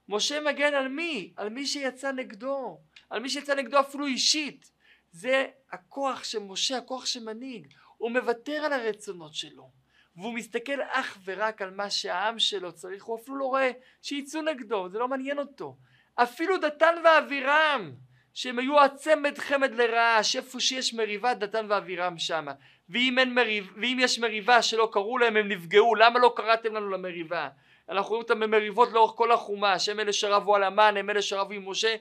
משה 0.09 0.41
מגן 0.41 0.75
על 0.75 0.89
מי? 0.89 1.33
על 1.37 1.49
מי 1.49 1.67
שיצא 1.67 2.13
נגדו, 2.13 2.81
על 3.11 3.23
מי 3.23 3.29
שיצא 3.29 3.55
נגדו 3.55 3.81
אפילו 3.81 4.07
אישית. 4.07 4.71
זה 5.13 5.47
הכוח 5.73 6.25
של 6.25 6.39
משה, 6.39 6.79
הכוח 6.79 7.07
שמנהיג. 7.07 7.67
הוא 7.97 8.11
מוותר 8.11 8.65
על 8.65 8.73
הרצונות 8.73 9.35
שלו, 9.35 9.71
והוא 10.17 10.35
מסתכל 10.35 10.83
אך 10.89 11.19
ורק 11.25 11.63
על 11.63 11.71
מה 11.71 11.91
שהעם 11.91 12.39
שלו 12.39 12.73
צריך, 12.73 13.05
הוא 13.05 13.19
אפילו 13.19 13.37
לא 13.37 13.45
רואה 13.45 13.71
שיצאו 14.03 14.43
נגדו, 14.43 14.89
זה 14.89 14.99
לא 14.99 15.09
מעניין 15.09 15.39
אותו. 15.39 15.77
אפילו 16.15 16.59
דתן 16.59 16.95
ואבירם, 17.05 17.95
שהם 18.37 18.59
היו 18.59 18.81
הצמד 18.81 19.39
חמד 19.39 19.75
לרעה, 19.75 20.25
שאיפה 20.25 20.61
שיש 20.61 20.95
מריבה 20.95 21.35
דתן 21.35 21.67
ואבירם 21.69 22.19
שמה. 22.19 22.53
ואם, 22.89 23.19
מריב, 23.35 23.73
ואם 23.77 23.99
יש 24.01 24.19
מריבה 24.19 24.63
שלא 24.63 24.89
קראו 24.93 25.19
להם 25.19 25.37
הם 25.37 25.49
נפגעו, 25.49 25.95
למה 25.95 26.19
לא 26.19 26.33
קראתם 26.37 26.75
לנו 26.75 26.91
למריבה? 26.91 27.49
אנחנו 27.89 28.09
רואים 28.09 28.23
אותם 28.23 28.41
במריבות 28.41 28.93
לאורך 28.93 29.13
כל 29.17 29.33
החומה, 29.33 29.79
שהם 29.79 30.01
אלה 30.01 30.13
שרבו 30.13 30.57
על 30.57 30.63
המן, 30.63 30.95
הם 30.97 31.11
אלה 31.11 31.23
שרבו 31.23 31.53
עם 31.53 31.69
משה 31.69 31.97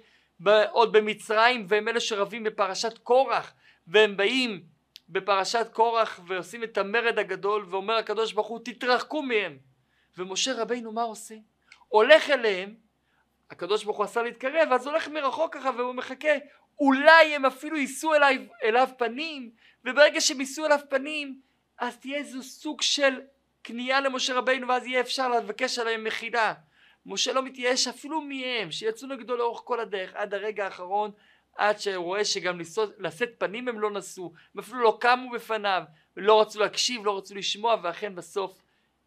עוד 0.72 0.92
במצרים, 0.92 1.65
והם 1.68 1.88
אלה 1.88 2.00
שרבים 2.00 2.44
בפרשת 2.44 2.98
קורח, 2.98 3.54
והם 3.88 4.18
באים 4.18 4.63
בפרשת 5.10 5.68
קורח 5.74 6.20
ועושים 6.27 6.63
את 6.63 6.77
המרד 6.77 7.20
הגדול, 7.20 7.65
ואומר 7.70 7.94
הקדוש 7.94 8.34
ברוך 8.34 8.48
הוא 8.48 8.60
תתרחקו 8.65 9.22
מהם. 9.22 9.58
ומשה 10.18 10.62
רבינו 10.62 10.92
מה 10.92 11.01
עושה? 11.01 11.36
הולך 11.88 12.30
אליהם, 12.30 12.85
הקדוש 13.51 13.83
ברוך 13.83 13.97
הוא 13.97 14.03
עשה 14.03 14.21
להתקרב, 14.21 14.69
אז 14.71 14.87
הולך 14.87 15.07
מרחוק 15.07 15.53
ככה 15.53 15.69
והוא 15.77 15.93
מחכה, 15.93 16.33
אולי 16.79 17.35
הם 17.35 17.45
אפילו 17.45 17.77
יישאו 17.77 18.15
אליו, 18.15 18.41
אליו 18.63 18.89
פנים, 18.97 19.51
וברגע 19.85 20.21
שהם 20.21 20.39
יישאו 20.39 20.65
אליו 20.65 20.79
פנים, 20.89 21.39
אז 21.79 21.97
תהיה 21.97 22.17
איזה 22.17 22.43
סוג 22.43 22.81
של 22.81 23.21
כניעה 23.63 24.01
למשה 24.01 24.33
רבינו 24.33 24.67
ואז 24.67 24.85
יהיה 24.85 25.01
אפשר 25.01 25.29
לבקש 25.29 25.79
עליהם 25.79 26.03
מחילה. 26.03 26.53
משה 27.05 27.33
לא 27.33 27.43
מתייאש 27.43 27.87
אפילו 27.87 28.21
מהם 28.21 28.71
שיצאו 28.71 29.07
נגדו 29.07 29.35
לאורך 29.35 29.61
כל 29.63 29.79
הדרך 29.79 30.15
עד 30.15 30.33
הרגע 30.33 30.65
האחרון 30.65 31.11
עד 31.55 31.79
שהוא 31.79 32.05
רואה 32.05 32.25
שגם 32.25 32.59
לשאת 32.97 33.29
פנים 33.37 33.67
הם 33.67 33.79
לא 33.79 33.91
נשאו 33.91 34.33
הם 34.53 34.59
אפילו 34.59 34.79
לא 34.79 34.97
קמו 35.01 35.31
בפניו 35.31 35.83
ולא 36.17 36.41
רצו 36.41 36.59
להקשיב 36.59 37.05
לא 37.05 37.17
רצו 37.17 37.35
לשמוע 37.35 37.75
ואכן 37.83 38.15
בסוף 38.15 38.61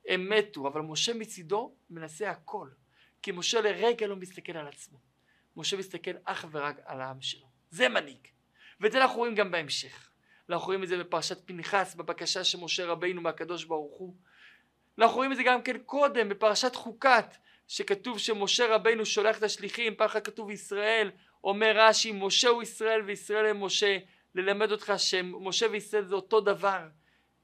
הם 0.08 0.30
מתו. 0.30 0.68
אבל 0.68 0.80
משה 0.80 1.14
מצידו 1.14 1.72
מנסה 1.90 2.30
הכל 2.30 2.68
כי 3.22 3.32
משה 3.32 3.60
לרגע 3.60 4.06
לא 4.06 4.16
מסתכל 4.16 4.56
על 4.56 4.68
עצמו. 4.68 4.98
משה 5.56 5.76
מסתכל 5.76 6.10
אך 6.24 6.46
ורק 6.50 6.76
על 6.84 7.00
העם 7.00 7.20
שלו. 7.20 7.46
זה 7.70 7.88
מנהיג. 7.88 8.28
ואת 8.80 8.92
זה 8.92 9.02
אנחנו 9.02 9.16
רואים 9.18 9.34
גם 9.34 9.50
בהמשך. 9.50 10.10
אנחנו 10.50 10.66
רואים 10.66 10.82
את 10.82 10.88
זה 10.88 10.98
בפרשת 10.98 11.38
פנחס 11.46 11.94
בבקשה 11.94 12.44
של 12.44 12.58
משה 12.60 12.86
רבינו 12.86 13.20
מהקדוש 13.20 13.64
ברוך 13.64 13.98
הוא. 13.98 14.14
אנחנו 14.98 15.16
רואים 15.16 15.32
את 15.32 15.36
זה 15.36 15.42
גם 15.42 15.62
כן 15.62 15.78
קודם 15.78 16.28
בפרשת 16.28 16.74
חוקת 16.74 17.36
שכתוב 17.68 18.18
שמשה 18.18 18.74
רבינו 18.74 19.06
שולח 19.06 19.38
את 19.38 19.42
השליחים, 19.42 19.94
פעם 19.96 20.06
אחת 20.06 20.24
כתוב 20.26 20.50
ישראל, 20.50 21.10
אומר 21.44 21.72
רש"י 21.76 22.12
משה 22.12 22.48
הוא 22.48 22.62
ישראל 22.62 23.02
וישראל 23.02 23.46
הם 23.46 23.64
משה, 23.64 23.98
ללמד 24.34 24.72
אותך 24.72 24.92
שמשה 24.96 25.66
וישראל 25.70 26.04
זה 26.04 26.14
אותו 26.14 26.40
דבר, 26.40 26.88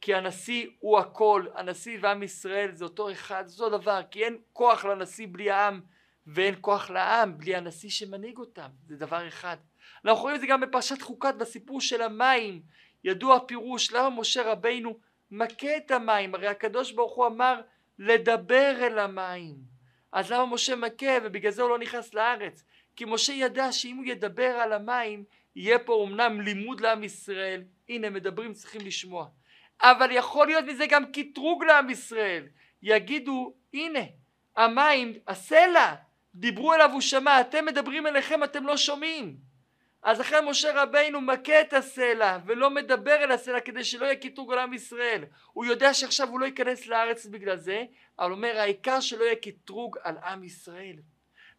כי 0.04 0.14
הנשיא 0.14 0.66
הוא 0.78 0.98
הכל, 0.98 1.46
הנשיא 1.54 1.98
ועם 2.00 2.22
ישראל 2.22 2.70
זה 2.72 2.84
אותו 2.84 3.12
אחד, 3.12 3.46
זה 3.46 3.64
אותו 3.64 3.78
דבר, 3.78 4.00
כי 4.10 4.24
אין 4.24 4.36
כוח 4.52 4.84
לנשיא 4.84 5.26
בלי 5.30 5.50
העם 5.50 5.80
ואין 6.26 6.54
כוח 6.60 6.90
לעם 6.90 7.38
בלי 7.38 7.56
הנשיא 7.56 7.90
שמנהיג 7.90 8.38
אותם, 8.38 8.68
זה 8.86 8.96
דבר 8.96 9.28
אחד. 9.28 9.56
אנחנו 10.04 10.22
רואים 10.22 10.36
את 10.36 10.40
זה 10.40 10.46
גם 10.46 10.60
בפרשת 10.60 11.02
חוקת 11.02 11.34
בסיפור 11.38 11.80
של 11.80 12.02
המים, 12.02 12.62
ידוע 13.04 13.36
הפירוש 13.36 13.92
למה 13.92 14.10
משה 14.10 14.52
רבינו 14.52 14.98
מכה 15.30 15.76
את 15.76 15.90
המים, 15.90 16.34
הרי 16.34 16.48
הקדוש 16.48 16.92
ברוך 16.92 17.14
הוא 17.14 17.26
אמר 17.26 17.60
לדבר 17.98 18.74
אל 18.80 18.98
המים. 18.98 19.54
אז 20.12 20.32
למה 20.32 20.46
משה 20.46 20.76
מכה 20.76 21.18
ובגלל 21.22 21.52
זה 21.52 21.62
הוא 21.62 21.70
לא 21.70 21.78
נכנס 21.78 22.14
לארץ? 22.14 22.64
כי 22.96 23.04
משה 23.04 23.32
ידע 23.32 23.72
שאם 23.72 23.96
הוא 23.96 24.04
ידבר 24.04 24.50
על 24.50 24.72
המים 24.72 25.24
יהיה 25.56 25.78
פה 25.78 26.06
אמנם 26.08 26.40
לימוד 26.40 26.80
לעם 26.80 27.04
ישראל, 27.04 27.62
הנה 27.88 28.10
מדברים 28.10 28.52
צריכים 28.52 28.80
לשמוע, 28.80 29.28
אבל 29.82 30.10
יכול 30.10 30.46
להיות 30.46 30.64
מזה 30.64 30.86
גם 30.86 31.04
קטרוג 31.12 31.64
לעם 31.64 31.90
ישראל, 31.90 32.46
יגידו 32.82 33.54
הנה 33.74 34.00
המים, 34.56 35.12
הסלע, 35.28 35.94
דיברו 36.34 36.74
אליו 36.74 36.90
הוא 36.92 37.00
שמע, 37.00 37.40
אתם 37.40 37.64
מדברים 37.64 38.06
אליכם 38.06 38.44
אתם 38.44 38.66
לא 38.66 38.76
שומעים 38.76 39.36
אז 40.04 40.20
לכן 40.20 40.44
משה 40.44 40.82
רבינו 40.82 41.20
מכה 41.20 41.60
את 41.60 41.72
הסלע 41.72 42.38
ולא 42.46 42.70
מדבר 42.70 43.14
אל 43.14 43.32
הסלע 43.32 43.60
כדי 43.60 43.84
שלא 43.84 44.04
יהיה 44.04 44.16
קיטוג 44.16 44.52
על 44.52 44.58
עם 44.58 44.72
ישראל. 44.72 45.24
הוא 45.52 45.64
יודע 45.64 45.94
שעכשיו 45.94 46.28
הוא 46.28 46.40
לא 46.40 46.46
ייכנס 46.46 46.86
לארץ 46.86 47.26
בגלל 47.26 47.56
זה, 47.56 47.84
אבל 48.18 48.32
אומר 48.32 48.56
העיקר 48.56 49.00
שלא 49.00 49.24
יהיה 49.24 49.36
קטרוג 49.36 49.98
על 50.02 50.18
עם 50.18 50.44
ישראל. 50.44 50.96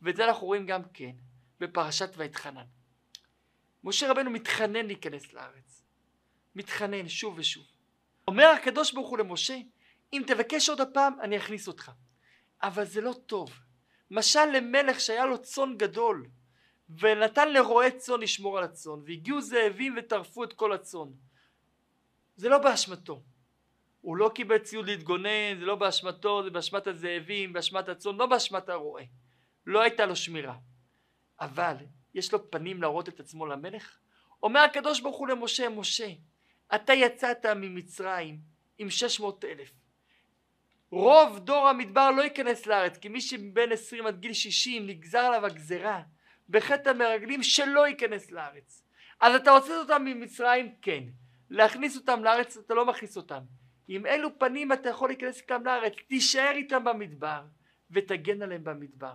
ואת 0.01 0.15
זה 0.15 0.25
אנחנו 0.25 0.47
רואים 0.47 0.65
גם 0.65 0.81
כן 0.93 1.11
בפרשת 1.59 2.09
ויתחנן. 2.17 2.65
משה 3.83 4.11
רבנו 4.11 4.29
מתחנן 4.29 4.85
להיכנס 4.85 5.33
לארץ. 5.33 5.83
מתחנן 6.55 7.09
שוב 7.09 7.37
ושוב. 7.37 7.65
אומר 8.27 8.45
הקדוש 8.45 8.93
ברוך 8.93 9.09
הוא 9.09 9.17
למשה, 9.17 9.57
אם 10.13 10.21
תבקש 10.27 10.69
עוד 10.69 10.81
הפעם 10.81 11.21
אני 11.21 11.37
אכניס 11.37 11.67
אותך. 11.67 11.91
אבל 12.63 12.85
זה 12.85 13.01
לא 13.01 13.13
טוב. 13.25 13.59
משל 14.11 14.45
למלך 14.45 14.99
שהיה 14.99 15.25
לו 15.25 15.41
צאן 15.41 15.77
גדול 15.77 16.27
ונתן 16.89 17.53
לרועה 17.53 17.91
צאן 17.91 18.19
לשמור 18.19 18.57
על 18.57 18.63
הצאן 18.63 18.99
והגיעו 19.05 19.41
זאבים 19.41 19.95
וטרפו 19.97 20.43
את 20.43 20.53
כל 20.53 20.73
הצאן. 20.73 21.07
זה 22.35 22.49
לא 22.49 22.57
באשמתו. 22.57 23.23
הוא 24.01 24.17
לא 24.17 24.31
קיבל 24.35 24.57
ציוד 24.57 24.85
להתגונן 24.85 25.59
זה 25.59 25.65
לא 25.65 25.75
באשמתו 25.75 26.43
זה 26.43 26.49
באשמת 26.49 26.87
הזאבים 26.87 27.53
באשמת 27.53 27.89
הצאן 27.89 28.15
לא 28.15 28.25
באשמת 28.25 28.69
הרועה 28.69 29.03
לא 29.65 29.81
הייתה 29.81 30.05
לו 30.05 30.15
שמירה. 30.15 30.57
אבל 31.39 31.75
יש 32.13 32.33
לו 32.33 32.51
פנים 32.51 32.81
להראות 32.81 33.09
את 33.09 33.19
עצמו 33.19 33.45
למלך? 33.45 33.97
אומר 34.43 34.59
הקדוש 34.59 34.99
ברוך 34.99 35.17
הוא 35.17 35.27
למשה 35.27 35.69
משה 35.69 36.07
אתה 36.75 36.93
יצאת 36.93 37.45
ממצרים 37.45 38.39
עם 38.77 38.89
שש 38.89 39.19
מאות 39.19 39.45
אלף 39.45 39.71
רוב 40.89 41.39
דור 41.39 41.67
המדבר 41.67 42.11
לא 42.11 42.21
ייכנס 42.21 42.65
לארץ 42.65 42.97
כי 42.97 43.09
מי 43.09 43.21
שבין 43.21 43.71
עשרים 43.71 44.05
עד 44.05 44.19
גיל 44.19 44.33
שישים 44.33 44.87
נגזר 44.87 45.19
עליו 45.19 45.45
הגזרה 45.45 46.01
בחטא 46.49 46.89
המרגלים 46.89 47.43
שלא 47.43 47.87
ייכנס 47.87 48.31
לארץ. 48.31 48.83
אז 49.21 49.35
אתה 49.35 49.51
הוצאת 49.51 49.89
אותם 49.89 50.05
ממצרים? 50.05 50.75
כן. 50.81 51.03
להכניס 51.49 51.95
אותם 51.95 52.23
לארץ 52.23 52.57
אתה 52.57 52.73
לא 52.73 52.85
מכניס 52.85 53.17
אותם. 53.17 53.41
עם 53.87 54.05
אילו 54.05 54.39
פנים 54.39 54.73
אתה 54.73 54.89
יכול 54.89 55.09
להיכנס 55.09 55.41
איתם 55.41 55.61
לארץ? 55.65 55.93
תישאר 56.07 56.51
איתם 56.55 56.83
במדבר 56.83 57.43
ותגן 57.91 58.41
עליהם 58.41 58.63
במדבר. 58.63 59.13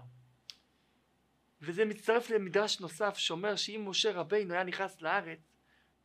וזה 1.62 1.84
מצטרף 1.84 2.30
למדרש 2.30 2.80
נוסף 2.80 3.16
שאומר 3.16 3.56
שאם 3.56 3.82
משה 3.86 4.12
רבינו 4.12 4.54
היה 4.54 4.64
נכנס 4.64 5.02
לארץ 5.02 5.38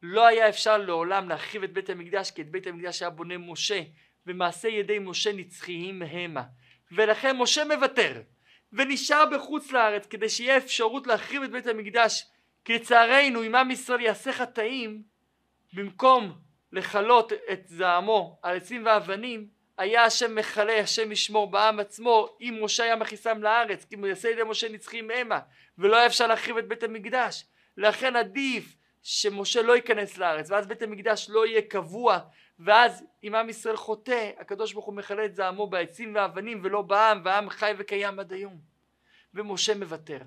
לא 0.08 0.26
היה 0.26 0.50
אפשר 0.50 0.78
לעולם 0.78 1.30
להחריב 1.30 1.64
את 1.64 1.74
בית 1.74 1.90
המקדש 1.90 2.32
כי 2.32 2.42
את 2.42 2.50
בית 2.50 2.68
המקדש 2.68 3.02
היה 3.02 3.10
בונה 3.10 3.38
משה 3.38 3.82
ומעשה 4.28 4.68
ידי 4.68 5.00
משה 5.00 5.34
נצחיים 5.34 6.02
המה. 6.02 6.44
ולכן 6.92 7.38
משה 7.38 7.66
מוותר 7.66 8.22
ונשאר 8.74 9.26
בחוץ 9.32 9.72
לארץ 9.72 10.06
כדי 10.06 10.30
שיהיה 10.30 10.58
אפשרות 10.58 11.08
להחריב 11.08 11.44
את 11.44 11.52
בית 11.52 11.68
המקדש 11.68 12.26
כי 12.66 12.76
לצערנו 12.76 13.44
אם 13.44 13.56
עם 13.56 13.72
ישראל 13.72 14.02
יעשה 14.02 14.34
חטאים 14.34 15.04
במקום 15.74 16.34
לכלות 16.72 17.34
את 17.52 17.68
זעמו 17.68 18.40
על 18.42 18.58
עצים 18.58 18.86
ואבנים 18.86 19.48
היה 19.78 20.04
השם 20.04 20.36
מכלה 20.36 20.80
השם 20.80 21.12
ישמור 21.12 21.52
בעם 21.52 21.80
עצמו 21.80 22.38
אם 22.42 22.60
משה 22.62 22.84
היה 22.84 22.96
מכניסם 22.96 23.44
לארץ 23.44 23.86
כי 23.86 23.96
יעשה 24.08 24.30
ידי 24.30 24.42
משה 24.44 24.70
נצחים 24.70 25.12
המה 25.12 25.40
ולא 25.78 25.98
היה 25.98 26.06
אפשר 26.06 26.28
להחריב 26.28 26.58
את 26.58 26.68
בית 26.68 26.84
המקדש. 26.84 27.46
לכן 27.78 28.16
עדיף 28.16 28.76
שמשה 29.08 29.62
לא 29.62 29.76
ייכנס 29.76 30.18
לארץ 30.18 30.52
ואז 30.52 30.68
בית 30.68 30.82
המקדש 30.82 31.30
לא 31.30 31.46
יהיה 31.46 31.62
קבוע 31.62 32.20
ואז 32.60 33.06
אם 33.24 33.36
עם 33.36 33.50
ישראל 33.50 33.78
חוטא 33.78 34.32
הקדוש 34.38 34.74
ברוך 34.74 34.86
הוא 34.86 34.94
מכלה 34.94 35.26
את 35.26 35.36
זעמו 35.36 35.68
בעצים 35.68 36.16
ואבנים 36.16 36.62
ולא 36.64 36.82
בעם 36.82 37.22
והעם 37.24 37.50
חי 37.50 37.72
וקיים 37.78 38.20
עד 38.20 38.34
היום. 38.34 38.60
ומשה 39.34 39.76
מוותר. 39.76 40.20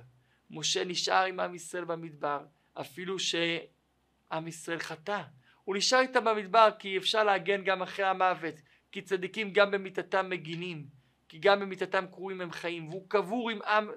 משה 0.51 0.85
נשאר 0.85 1.25
עם 1.25 1.41
עם 1.41 1.55
ישראל 1.55 1.85
במדבר 1.85 2.41
אפילו 2.81 3.19
שעם 3.19 4.49
ישראל 4.49 4.79
חטא. 4.79 5.23
הוא 5.65 5.77
נשאר 5.77 6.01
איתם 6.01 6.25
במדבר 6.25 6.69
כי 6.79 6.99
אפשר 6.99 7.25
להגן 7.25 7.65
גם 7.65 7.83
אחרי 7.83 8.05
המוות 8.05 8.55
כי 8.93 9.03
צדיקים 9.03 9.53
גם 9.53 9.71
במיתתם 9.71 10.31
מגינים 10.31 10.87
כי 11.29 11.39
גם 11.39 11.61
במיתתם 11.61 12.07
קרויים 12.11 12.41
הם 12.41 12.53
חיים 12.53 12.89
והוא 12.89 13.05
קבור 13.09 13.51
עם 13.51 13.63
עם 13.63 13.91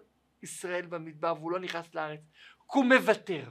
ישראל 0.43 0.85
במדבר 0.85 1.33
והוא 1.37 1.51
לא 1.51 1.59
נכנס 1.59 1.95
לארץ 1.95 2.19
כי 2.71 2.77
הוא 2.77 2.85
מוותר 2.85 3.43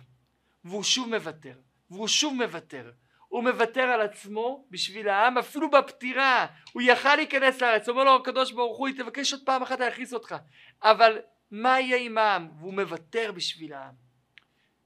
והוא 0.64 0.82
שוב 0.82 1.08
מוותר 1.08 1.58
והוא 1.90 2.08
שוב 2.08 2.34
מוותר 2.34 2.90
הוא 3.28 3.44
מוותר 3.44 3.80
על 3.82 4.00
עצמו 4.00 4.66
בשביל 4.70 5.08
העם 5.08 5.38
אפילו 5.38 5.70
בפטירה 5.70 6.46
הוא 6.72 6.82
יכל 6.82 7.16
להיכנס 7.16 7.62
לארץ 7.62 7.88
אומר 7.88 8.04
לו 8.04 8.16
הקדוש 8.16 8.52
ברוך 8.52 8.78
הוא 8.78 8.88
תבקש 8.96 9.32
עוד 9.32 9.42
פעם 9.44 9.62
אחת 9.62 9.80
להכניס 9.80 10.12
אותך 10.12 10.34
אבל 10.82 11.18
מה 11.50 11.80
יהיה 11.80 11.96
עם 11.96 12.18
העם 12.18 12.48
והוא 12.58 12.74
מוותר 12.74 13.32
בשביל 13.32 13.72
העם 13.72 13.94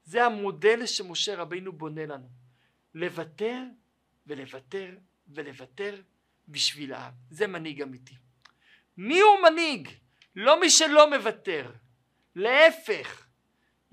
זה 0.03 0.25
המודל 0.25 0.85
שמשה 0.85 1.35
רבינו 1.35 1.71
בונה 1.71 2.05
לנו 2.05 2.27
לוותר 2.93 3.63
ולוותר 4.27 4.89
ולוותר 5.27 6.01
בשביל 6.47 6.93
העם. 6.93 7.13
זה 7.29 7.47
מנהיג 7.47 7.81
אמיתי. 7.81 8.15
מי 8.97 9.19
הוא 9.19 9.49
מנהיג? 9.49 9.89
לא 10.35 10.59
מי 10.59 10.69
שלא 10.69 11.09
מוותר. 11.09 11.71
להפך. 12.35 13.24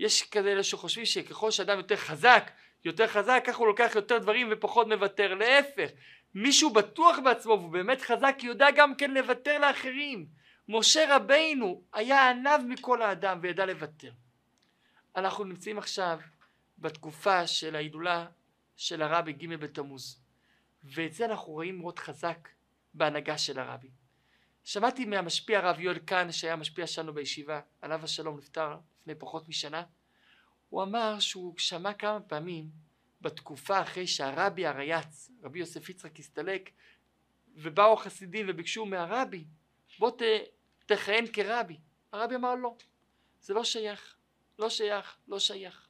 יש 0.03 0.23
כאלה 0.23 0.63
שחושבים 0.63 1.05
שככל 1.07 1.51
שאדם 1.51 1.79
יותר 1.79 1.97
חזק, 1.97 2.51
יותר 2.85 3.07
חזק, 3.07 3.43
ככה 3.47 3.59
הוא 3.59 3.67
לוקח 3.67 3.93
יותר 3.95 4.19
דברים 4.19 4.49
ופחות 4.51 4.87
מוותר. 4.87 5.35
להפך. 5.35 5.91
מישהו 6.35 6.71
בטוח 6.73 7.17
בעצמו 7.25 7.53
והוא 7.53 7.73
באמת 7.73 8.01
חזק, 8.01 8.37
יודע 8.43 8.67
גם 8.77 8.95
כן 8.95 9.11
לוותר 9.11 9.59
לאחרים. 9.59 10.27
משה 10.69 11.17
רבינו 11.17 11.83
היה 11.93 12.31
עניו 12.31 12.61
מכל 12.69 13.03
האדם 13.03 13.39
וידע 13.43 13.67
לוותר. 13.67 14.13
אנחנו 15.17 15.45
נמצאים 15.45 15.79
עכשיו 15.79 16.21
בתקופה 16.79 17.47
של 17.47 17.77
ההילולה 17.77 18.27
של 18.77 19.03
הרבי 19.03 19.33
ג' 19.33 19.55
בתמוז 19.55 20.23
ואת 20.85 21.13
זה 21.13 21.25
אנחנו 21.25 21.53
רואים 21.53 21.79
מאוד 21.79 21.99
חזק 21.99 22.49
בהנהגה 22.95 23.39
של 23.39 23.59
הרבי. 23.59 23.91
שמעתי 24.65 25.05
מהמשפיע 25.05 25.59
הרב 25.59 25.81
יואל 25.81 25.99
קאן 25.99 26.33
שהיה 26.33 26.57
משפיע 26.57 26.87
שלנו 26.87 27.15
בישיבה 27.15 27.61
עליו 27.83 28.05
השלום 28.05 28.39
נפטר 28.39 28.77
לפני 29.03 29.15
פחות 29.15 29.49
משנה 29.49 29.83
הוא 30.69 30.83
אמר 30.83 31.21
שהוא 31.21 31.55
שמע 31.59 31.93
כמה 31.93 32.21
פעמים 32.21 32.71
בתקופה 33.21 33.83
אחרי 33.83 34.07
שהרבי 34.07 34.67
הרייץ 34.67 35.31
רבי 35.43 35.59
יוסף 35.59 35.89
יצחק 35.89 36.19
הסתלק 36.19 36.71
ובאו 37.55 37.93
החסידים 37.93 38.47
וביקשו 38.49 38.87
מהרבי 38.87 39.45
בוא 39.99 40.11
ת, 40.11 40.23
תכהן 40.87 41.25
כרבי. 41.33 41.77
הרבי 42.13 42.35
אמר 42.35 42.55
לא 42.55 42.77
זה 43.41 43.55
לא 43.55 43.65
שייך 43.65 44.17
לא 44.59 44.71
שייך 44.71 45.17
לא 45.29 45.39
שייך. 45.39 45.89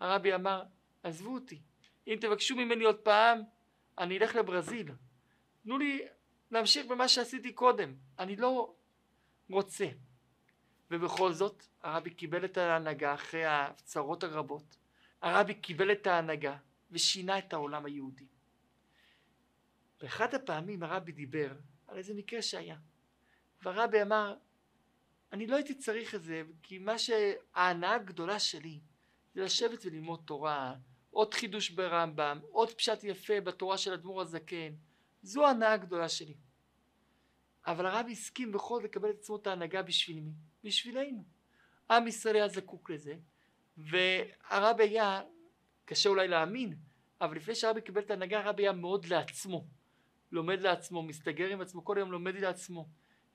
הרבי 0.00 0.34
אמר 0.34 0.62
עזבו 1.02 1.34
אותי 1.34 1.60
אם 2.06 2.16
תבקשו 2.20 2.56
ממני 2.56 2.84
עוד 2.84 2.96
פעם 2.96 3.42
אני 3.98 4.18
אלך 4.18 4.34
לברזיל. 4.34 4.92
תנו 5.62 5.78
לי 5.78 6.02
להמשיך 6.50 6.86
במה 6.86 7.08
שעשיתי 7.08 7.52
קודם 7.52 7.94
אני 8.18 8.36
לא 8.36 8.74
רוצה 9.50 9.86
ובכל 10.90 11.32
זאת 11.32 11.66
הרבי 11.82 12.10
קיבל 12.10 12.44
את 12.44 12.56
ההנהגה 12.56 13.14
אחרי 13.14 13.44
הצרות 13.46 14.24
הרבות. 14.24 14.76
הרבי 15.22 15.54
קיבל 15.54 15.92
את 15.92 16.06
ההנהגה 16.06 16.56
ושינה 16.90 17.38
את 17.38 17.52
העולם 17.52 17.86
היהודי. 17.86 18.26
באחת 20.00 20.34
הפעמים 20.34 20.82
הרבי 20.82 21.12
דיבר 21.12 21.52
על 21.86 21.98
איזה 21.98 22.14
מקרה 22.14 22.42
שהיה. 22.42 22.76
והרבי 23.62 24.02
אמר 24.02 24.36
אני 25.32 25.46
לא 25.46 25.56
הייתי 25.56 25.74
צריך 25.74 26.14
את 26.14 26.22
זה 26.22 26.42
כי 26.62 26.78
מה 26.78 26.98
שההנאה 26.98 27.94
הגדולה 27.94 28.38
שלי 28.38 28.80
זה 29.34 29.42
לשבת 29.42 29.84
וללמוד 29.84 30.22
תורה 30.24 30.74
עוד 31.10 31.34
חידוש 31.34 31.70
ברמב"ם 31.70 32.40
עוד 32.50 32.70
פשט 32.70 33.04
יפה 33.04 33.40
בתורה 33.40 33.78
של 33.78 33.92
אדמו"ר 33.92 34.20
הזקן. 34.20 34.72
זו 35.22 35.46
ההנאה 35.46 35.72
הגדולה 35.72 36.08
שלי 36.08 36.34
אבל 37.68 37.86
הרבי 37.86 38.12
הסכים 38.12 38.52
בכל 38.52 38.80
לקבל 38.84 39.10
את 39.10 39.18
עצמו 39.18 39.36
את 39.36 39.46
ההנהגה 39.46 39.82
בשביל 39.82 40.20
מי? 40.20 40.32
בשבילנו. 40.64 41.24
עם 41.90 42.06
ישראל 42.06 42.36
היה 42.36 42.48
זקוק 42.48 42.90
לזה 42.90 43.14
והרבי 43.76 44.82
היה 44.82 45.22
קשה 45.84 46.08
אולי 46.08 46.28
להאמין 46.28 46.76
אבל 47.20 47.36
לפני 47.36 47.54
שהרבי 47.54 47.80
קיבל 47.80 48.00
את 48.00 48.10
ההנהגה 48.10 48.40
הרבי 48.40 48.62
היה 48.62 48.72
מאוד 48.72 49.06
לעצמו. 49.06 49.66
לומד 50.32 50.60
לעצמו 50.60 51.02
מסתגר 51.02 51.48
עם 51.48 51.60
עצמו 51.60 51.84
כל 51.84 51.96
היום 51.96 52.12
לומד 52.12 52.34
לעצמו. 52.36 52.88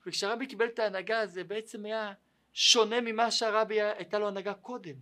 וכשהרבי 0.06 0.46
קיבל 0.46 0.66
את 0.66 0.78
ההנהגה 0.78 1.26
זה 1.26 1.44
בעצם 1.44 1.84
היה 1.84 2.12
שונה 2.52 3.00
ממה 3.00 3.30
שהרבי 3.30 3.82
הייתה 3.82 4.18
לו 4.18 4.28
הנהגה 4.28 4.54
קודם. 4.54 4.94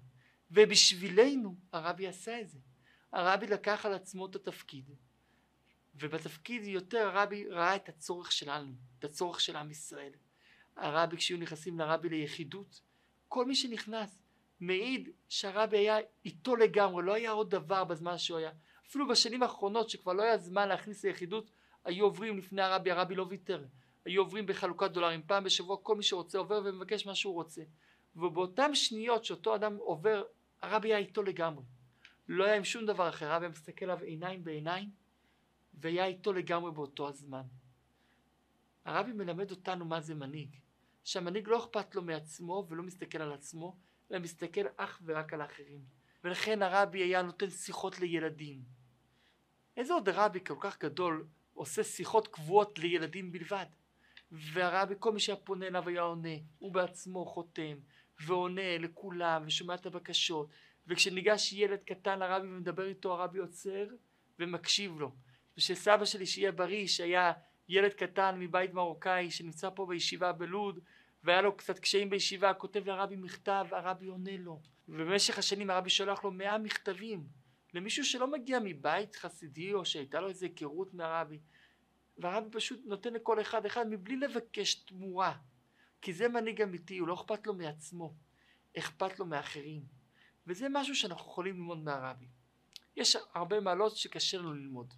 ובשבילנו 0.51 1.57
הרבי 1.73 2.09
עשה 2.09 2.41
את 2.41 2.49
זה. 2.49 2.59
הרבי 3.13 3.47
לקח 3.47 3.87
על 3.87 3.95
עצמו 3.95 4.27
את 4.27 4.37
התפקיד 4.37 4.91
ובתפקיד 5.95 6.65
יותר 6.65 7.07
הרבי 7.07 7.49
ראה 7.49 7.77
את 7.77 7.89
הצורך 7.89 8.33
שלנו 8.33 8.73
את 8.99 9.05
הצורך 9.05 9.41
של 9.41 9.57
עם 9.57 9.71
ישראל. 9.71 10.13
הרבי 10.77 11.17
כשהיו 11.17 11.39
נכנסים 11.39 11.79
לרבי 11.79 12.09
ליחידות 12.09 12.81
כל 13.29 13.47
מי 13.47 13.55
שנכנס 13.55 14.23
מעיד 14.61 15.09
שהרבי 15.29 15.79
היה 15.79 15.97
איתו 16.25 16.57
לגמרי 16.57 17.03
לא 17.05 17.13
היה 17.13 17.31
עוד 17.31 17.51
דבר 17.51 17.85
בזמן 17.85 18.19
שהוא 18.19 18.39
היה. 18.39 18.51
אפילו 18.89 19.09
בשנים 19.09 19.43
האחרונות 19.43 19.91
שכבר 19.91 20.13
לא 20.13 20.23
היה 20.23 20.39
זמן 20.39 20.69
להכניס 20.69 21.05
ליחידות 21.05 21.51
היו 21.85 22.05
עוברים 22.05 22.39
לפני 22.39 22.63
הרבי 22.63 22.91
הרבי 22.91 23.15
לא 23.15 23.27
ויתר. 23.29 23.65
היו 24.05 24.23
עוברים 24.23 24.47
בחלוקת 24.47 24.91
דולרים 24.91 25.23
פעם 25.27 25.45
בשבוע 25.45 25.77
כל 25.83 25.97
מי 25.97 26.03
שרוצה 26.03 26.39
עובר 26.39 26.63
ומבקש 26.65 27.07
מה 27.07 27.15
שהוא 27.15 27.35
רוצה. 27.35 27.63
ובאותן 28.17 28.75
שניות 28.75 29.25
שאותו 29.25 29.55
אדם 29.55 29.77
עובר 29.77 30.25
הרבי 30.63 30.89
היה 30.89 30.99
איתו 30.99 31.23
לגמרי. 31.23 31.65
לא 32.29 32.45
היה 32.45 32.57
עם 32.57 32.65
שום 32.65 32.87
דבר 32.87 33.09
אחר. 33.09 33.33
הרבי 33.33 33.49
מסתכל 33.49 33.85
עליו 33.85 34.05
עיניים 34.05 34.45
בעיניים 34.45 34.91
והיה 35.75 36.07
איתו 36.07 36.33
לגמרי 36.33 36.73
באותו 36.73 37.09
הזמן. 37.09 37.43
הרבי 38.85 39.13
מלמד 39.13 39.51
אותנו 39.51 39.85
מה 39.85 40.01
זה 40.01 40.15
מנהיג. 40.15 40.57
שהמנהיג 41.05 41.49
לא 41.49 41.59
אכפת 41.59 41.95
לו 41.95 42.03
מעצמו 42.03 42.67
ולא 42.69 42.83
מסתכל 42.83 43.23
על 43.23 43.33
עצמו 43.33 43.77
אלא 44.11 44.19
מסתכל 44.19 44.61
אך 44.77 45.03
ורק 45.05 45.33
על 45.33 45.41
האחרים. 45.41 45.81
ולכן 46.25 46.63
הרבי 46.63 46.99
היה 46.99 47.23
נותן 47.23 47.51
שיחות 47.51 47.99
לילדים. 47.99 48.63
איזה 49.77 49.93
עוד 49.93 50.09
רבי 50.09 50.45
כל 50.45 50.57
כך 50.61 50.79
גדול 50.79 51.27
עושה 51.55 51.85
שיחות 51.85 52.29
קבועות 52.29 52.79
לילדים 52.79 53.33
בלבד? 53.33 53.67
והרבי 54.33 54.95
כל 54.99 55.13
מי 55.13 55.21
שהיה 55.21 55.37
פונה 55.37 55.67
אליו 55.67 55.89
היה 55.89 56.03
עונה. 56.03 56.37
הוא 56.59 56.73
בעצמו 56.73 57.27
חותם 57.27 57.77
ועונה 58.21 58.79
לכולם 58.79 59.43
ושומע 59.47 59.75
את 59.75 59.87
הבקשות. 59.87 60.49
וכשניגש 60.87 61.53
ילד 61.53 61.79
קטן 61.79 62.19
לרבי 62.19 62.47
ומדבר 62.47 62.87
איתו 62.87 63.13
הרבי 63.13 63.39
עוצר 63.39 63.87
ומקשיב 64.39 65.01
לו 65.01 65.13
ושסבא 65.57 66.05
שלי 66.05 66.27
שיהיה 66.27 66.53
בריא 66.53 66.87
שהיה 66.87 67.33
ילד 67.69 67.93
קטן 67.93 68.37
מבית 68.39 68.73
מרוקאי 68.73 69.31
שנמצא 69.31 69.71
פה 69.75 69.87
בישיבה 69.87 70.33
בלוד 70.33 70.79
והיה 71.25 71.43
לו 71.43 71.57
קצת 71.57 71.79
קשיים 71.79 72.11
בישיבה 72.11 72.55
כותב 72.55 72.87
לרבי 72.87 73.17
מכתב 73.17 73.67
הרבי 73.71 74.07
עונה 74.07 74.37
לו. 74.37 74.61
ובמשך 74.89 75.39
השנים 75.39 75.71
הרבי 75.71 75.91
שולח 75.91 76.25
לו 76.25 76.31
מאה 76.31 76.59
מכתבים 76.59 77.27
למישהו 77.75 78.05
שלא 78.05 78.31
מגיע 78.33 78.59
מבית 78.65 79.17
חסידי 79.17 79.73
או 79.73 79.85
שהייתה 79.85 80.21
לו 80.21 80.29
איזה 80.29 80.47
היכרות 80.47 80.95
מהרבי 80.95 81.41
והרבי 82.19 82.51
פשוט 82.51 82.81
נותן 82.85 83.13
לכל 83.13 83.41
אחד 83.41 83.67
אחד 83.67 83.87
מבלי 83.91 84.17
לבקש 84.17 84.75
תמורה. 84.75 85.35
כי 86.03 86.13
זה 86.13 86.29
מנהיג 86.29 86.63
אמיתי 86.63 86.99
הוא 86.99 87.09
לא 87.09 87.15
אכפת 87.15 87.47
לו 87.47 87.55
מעצמו 87.55 88.15
אכפת 88.79 89.19
לו 89.19 89.27
מאחרים. 89.27 89.83
וזה 90.47 90.67
משהו 90.71 90.95
שאנחנו 90.95 91.31
יכולים 91.31 91.55
ללמוד 91.55 91.79
מהרבי. 91.79 92.27
יש 92.97 93.17
הרבה 93.35 93.61
מעלות 93.61 93.97
שקשה 93.97 94.39
לנו 94.39 94.55
ללמוד 94.55 94.95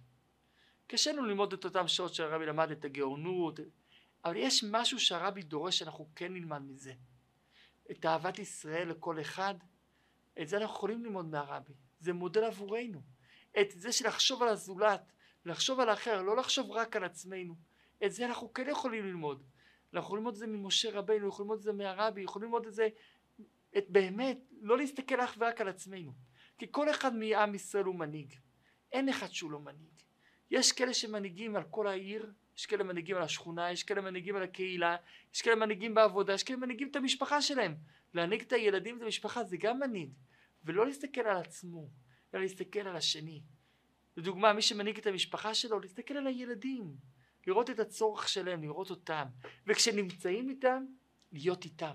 קשה 0.87 1.11
לנו 1.11 1.25
ללמוד 1.25 1.53
את 1.53 1.65
אותם 1.65 1.87
שעות 1.87 2.13
שהרבי 2.13 2.45
למד 2.45 2.71
את 2.71 2.85
הגאונות 2.85 3.59
אבל 4.25 4.35
יש 4.35 4.63
משהו 4.63 4.99
שהרבי 4.99 5.41
דורש 5.41 5.79
שאנחנו 5.79 6.07
כן 6.15 6.33
נלמד 6.33 6.61
מזה. 6.61 6.93
את 7.91 8.05
אהבת 8.05 8.39
ישראל 8.39 8.89
לכל 8.89 9.21
אחד 9.21 9.55
את 10.41 10.47
זה 10.47 10.57
אנחנו 10.57 10.75
יכולים 10.75 11.05
ללמוד 11.05 11.25
מהרבי. 11.25 11.73
זה 11.99 12.13
מודל 12.13 12.43
עבורנו. 12.43 13.01
את 13.59 13.71
זה 13.71 13.91
של 13.91 14.07
לחשוב 14.07 14.43
על 14.43 14.49
הזולת 14.49 15.11
לחשוב 15.45 15.79
על 15.79 15.89
האחר 15.89 16.21
לא 16.21 16.37
לחשוב 16.37 16.71
רק 16.71 16.95
על 16.95 17.03
עצמנו. 17.03 17.55
את 18.05 18.11
זה 18.11 18.25
אנחנו 18.25 18.53
כן 18.53 18.69
יכולים 18.69 19.05
ללמוד. 19.05 19.43
אנחנו 19.93 20.07
יכולים 20.07 20.21
ללמוד 20.21 20.33
את 20.33 20.39
זה 20.39 20.47
ממשה 20.47 20.91
רבינו 20.91 21.27
יכולים 21.27 21.51
ללמוד 21.51 21.57
את 21.57 21.63
זה 21.63 21.73
מהרבי 21.73 22.21
יכולים 22.21 22.45
ללמוד 22.45 22.65
את 22.65 22.73
זה 22.73 22.87
את 23.77 23.85
באמת 23.89 24.39
לא 24.61 24.77
להסתכל 24.77 25.21
אך 25.21 25.35
ורק 25.39 25.61
על 25.61 25.67
עצמנו. 25.67 26.13
כי 26.57 26.65
כל 26.71 26.89
אחד 26.89 27.15
מעם 27.15 27.55
ישראל 27.55 27.85
הוא 27.85 27.95
מנהיג. 27.95 28.33
אין 28.91 29.09
אחד 29.09 29.27
שהוא 29.27 29.51
לא 29.51 29.59
מנהיג 29.59 29.95
יש 30.51 30.71
כאלה 30.71 30.93
שמנהיגים 30.93 31.55
על 31.55 31.63
כל 31.63 31.87
העיר 31.87 32.31
יש 32.57 32.65
כאלה 32.65 32.83
מנהיגים 32.83 33.15
על 33.15 33.21
השכונה 33.21 33.71
יש 33.71 33.83
כאלה 33.83 34.01
מנהיגים 34.01 34.35
על 34.35 34.43
הקהילה 34.43 34.95
יש 35.33 35.41
כאלה 35.41 35.55
מנהיגים 35.55 35.93
בעבודה 35.93 36.33
יש 36.33 36.43
כאלה 36.43 36.59
מנהיגים 36.59 36.87
את 36.87 36.95
המשפחה 36.95 37.41
שלהם. 37.41 37.75
להנהיג 38.13 38.41
את 38.41 38.51
הילדים 38.51 38.95
ואת 38.95 39.03
המשפחה 39.03 39.43
זה 39.43 39.57
גם 39.57 39.79
מנהיג. 39.79 40.09
ולא 40.65 40.85
להסתכל 40.85 41.21
על 41.21 41.37
עצמו 41.37 41.89
אלא 42.33 42.41
להסתכל 42.41 42.79
על 42.79 42.95
השני. 42.95 43.41
לדוגמה 44.17 44.53
מי 44.53 44.61
שמנהיג 44.61 44.97
את 44.97 45.07
המשפחה 45.07 45.53
שלו 45.53 45.79
להסתכל 45.79 46.13
על 46.13 46.27
הילדים. 46.27 46.95
לראות 47.47 47.69
את 47.69 47.79
הצורך 47.79 48.29
שלהם 48.29 48.63
לראות 48.63 48.89
אותם. 48.89 49.25
וכשנמצאים 49.67 50.49
איתם 50.49 50.85
להיות 51.31 51.65
איתם. 51.65 51.93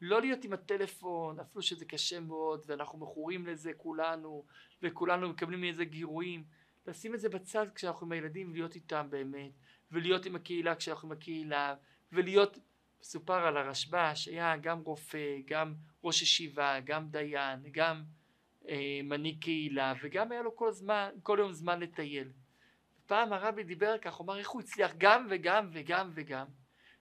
לא 0.00 0.20
להיות 0.20 0.44
עם 0.44 0.52
הטלפון 0.52 1.40
אפילו 1.40 1.62
שזה 1.62 1.84
קשה 1.84 2.20
מאוד 2.20 2.64
ואנחנו 2.66 2.98
מכורים 2.98 3.46
לזה 3.46 3.72
כולנו 3.76 4.44
וכולנו 4.82 5.28
מקבלים 5.28 5.60
מאיזה 5.60 5.84
גירויים 5.84 6.44
לשים 6.86 7.14
את 7.14 7.20
זה 7.20 7.28
בצד 7.28 7.66
כשאנחנו 7.74 8.06
עם 8.06 8.12
הילדים 8.12 8.50
ולהיות 8.50 8.74
איתם 8.74 9.06
באמת 9.10 9.52
ולהיות 9.90 10.26
עם 10.26 10.36
הקהילה 10.36 10.74
כשאנחנו 10.74 11.08
עם 11.08 11.12
הקהילה 11.12 11.74
ולהיות 12.12 12.58
סופר 13.02 13.46
על 13.46 13.56
הרשב"א 13.56 14.14
שהיה 14.14 14.56
גם 14.56 14.80
רופא 14.80 15.36
גם 15.46 15.74
ראש 16.04 16.22
ישיבה 16.22 16.80
גם 16.84 17.08
דיין 17.08 17.60
גם 17.70 18.02
אה, 18.68 19.00
מנהיג 19.04 19.42
קהילה 19.42 19.94
וגם 20.02 20.32
היה 20.32 20.42
לו 20.42 20.56
כל, 20.56 20.72
זמן, 20.72 21.10
כל 21.22 21.36
יום 21.40 21.52
זמן 21.52 21.80
לטייל. 21.80 22.32
פעם 23.06 23.32
הרבי 23.32 23.64
דיבר 23.64 23.98
כך 23.98 24.14
הוא 24.14 24.24
אמר 24.24 24.38
איך 24.38 24.50
הוא 24.50 24.60
הצליח 24.60 24.92
גם 24.98 25.26
וגם 25.30 25.68
וגם 25.72 26.10
וגם? 26.14 26.46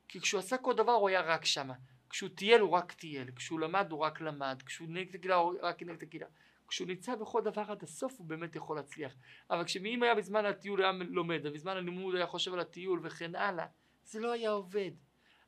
כי 0.07 0.19
כשהוא 0.19 0.39
עשה 0.39 0.57
כל 0.57 0.73
דבר 0.73 0.91
הוא 0.91 1.09
היה 1.09 1.21
רק 1.21 1.45
שמה. 1.45 1.73
כשהוא 2.09 2.29
טייל 2.29 2.61
הוא 2.61 2.69
רק 2.69 2.91
טייל. 2.91 3.31
כשהוא 3.35 3.59
למד 3.59 3.91
הוא 3.91 3.99
רק 3.99 4.21
למד. 4.21 4.61
כשהוא 4.65 4.87
נגד 4.89 5.15
הקהילה 5.15 5.35
הוא 5.35 5.53
רק 5.61 5.83
נגד 5.83 6.03
הקהילה 6.03 6.25
כשהוא 6.71 6.87
נמצא 6.87 7.15
בכל 7.15 7.41
דבר 7.41 7.63
עד 7.67 7.83
הסוף 7.83 8.13
הוא 8.17 8.27
באמת 8.27 8.55
יכול 8.55 8.75
להצליח. 8.75 9.15
אבל 9.49 9.63
כשאם 9.63 10.03
היה 10.03 10.15
בזמן 10.15 10.45
הטיול 10.45 10.81
היה 10.83 10.91
לומד, 10.91 11.39
ובזמן 11.43 11.77
הלימוד 11.77 12.15
היה 12.15 12.27
חושב 12.27 12.53
על 12.53 12.59
הטיול 12.59 12.99
וכן 13.03 13.35
הלאה, 13.35 13.65
זה 14.03 14.19
לא 14.19 14.31
היה 14.31 14.51
עובד. 14.51 14.91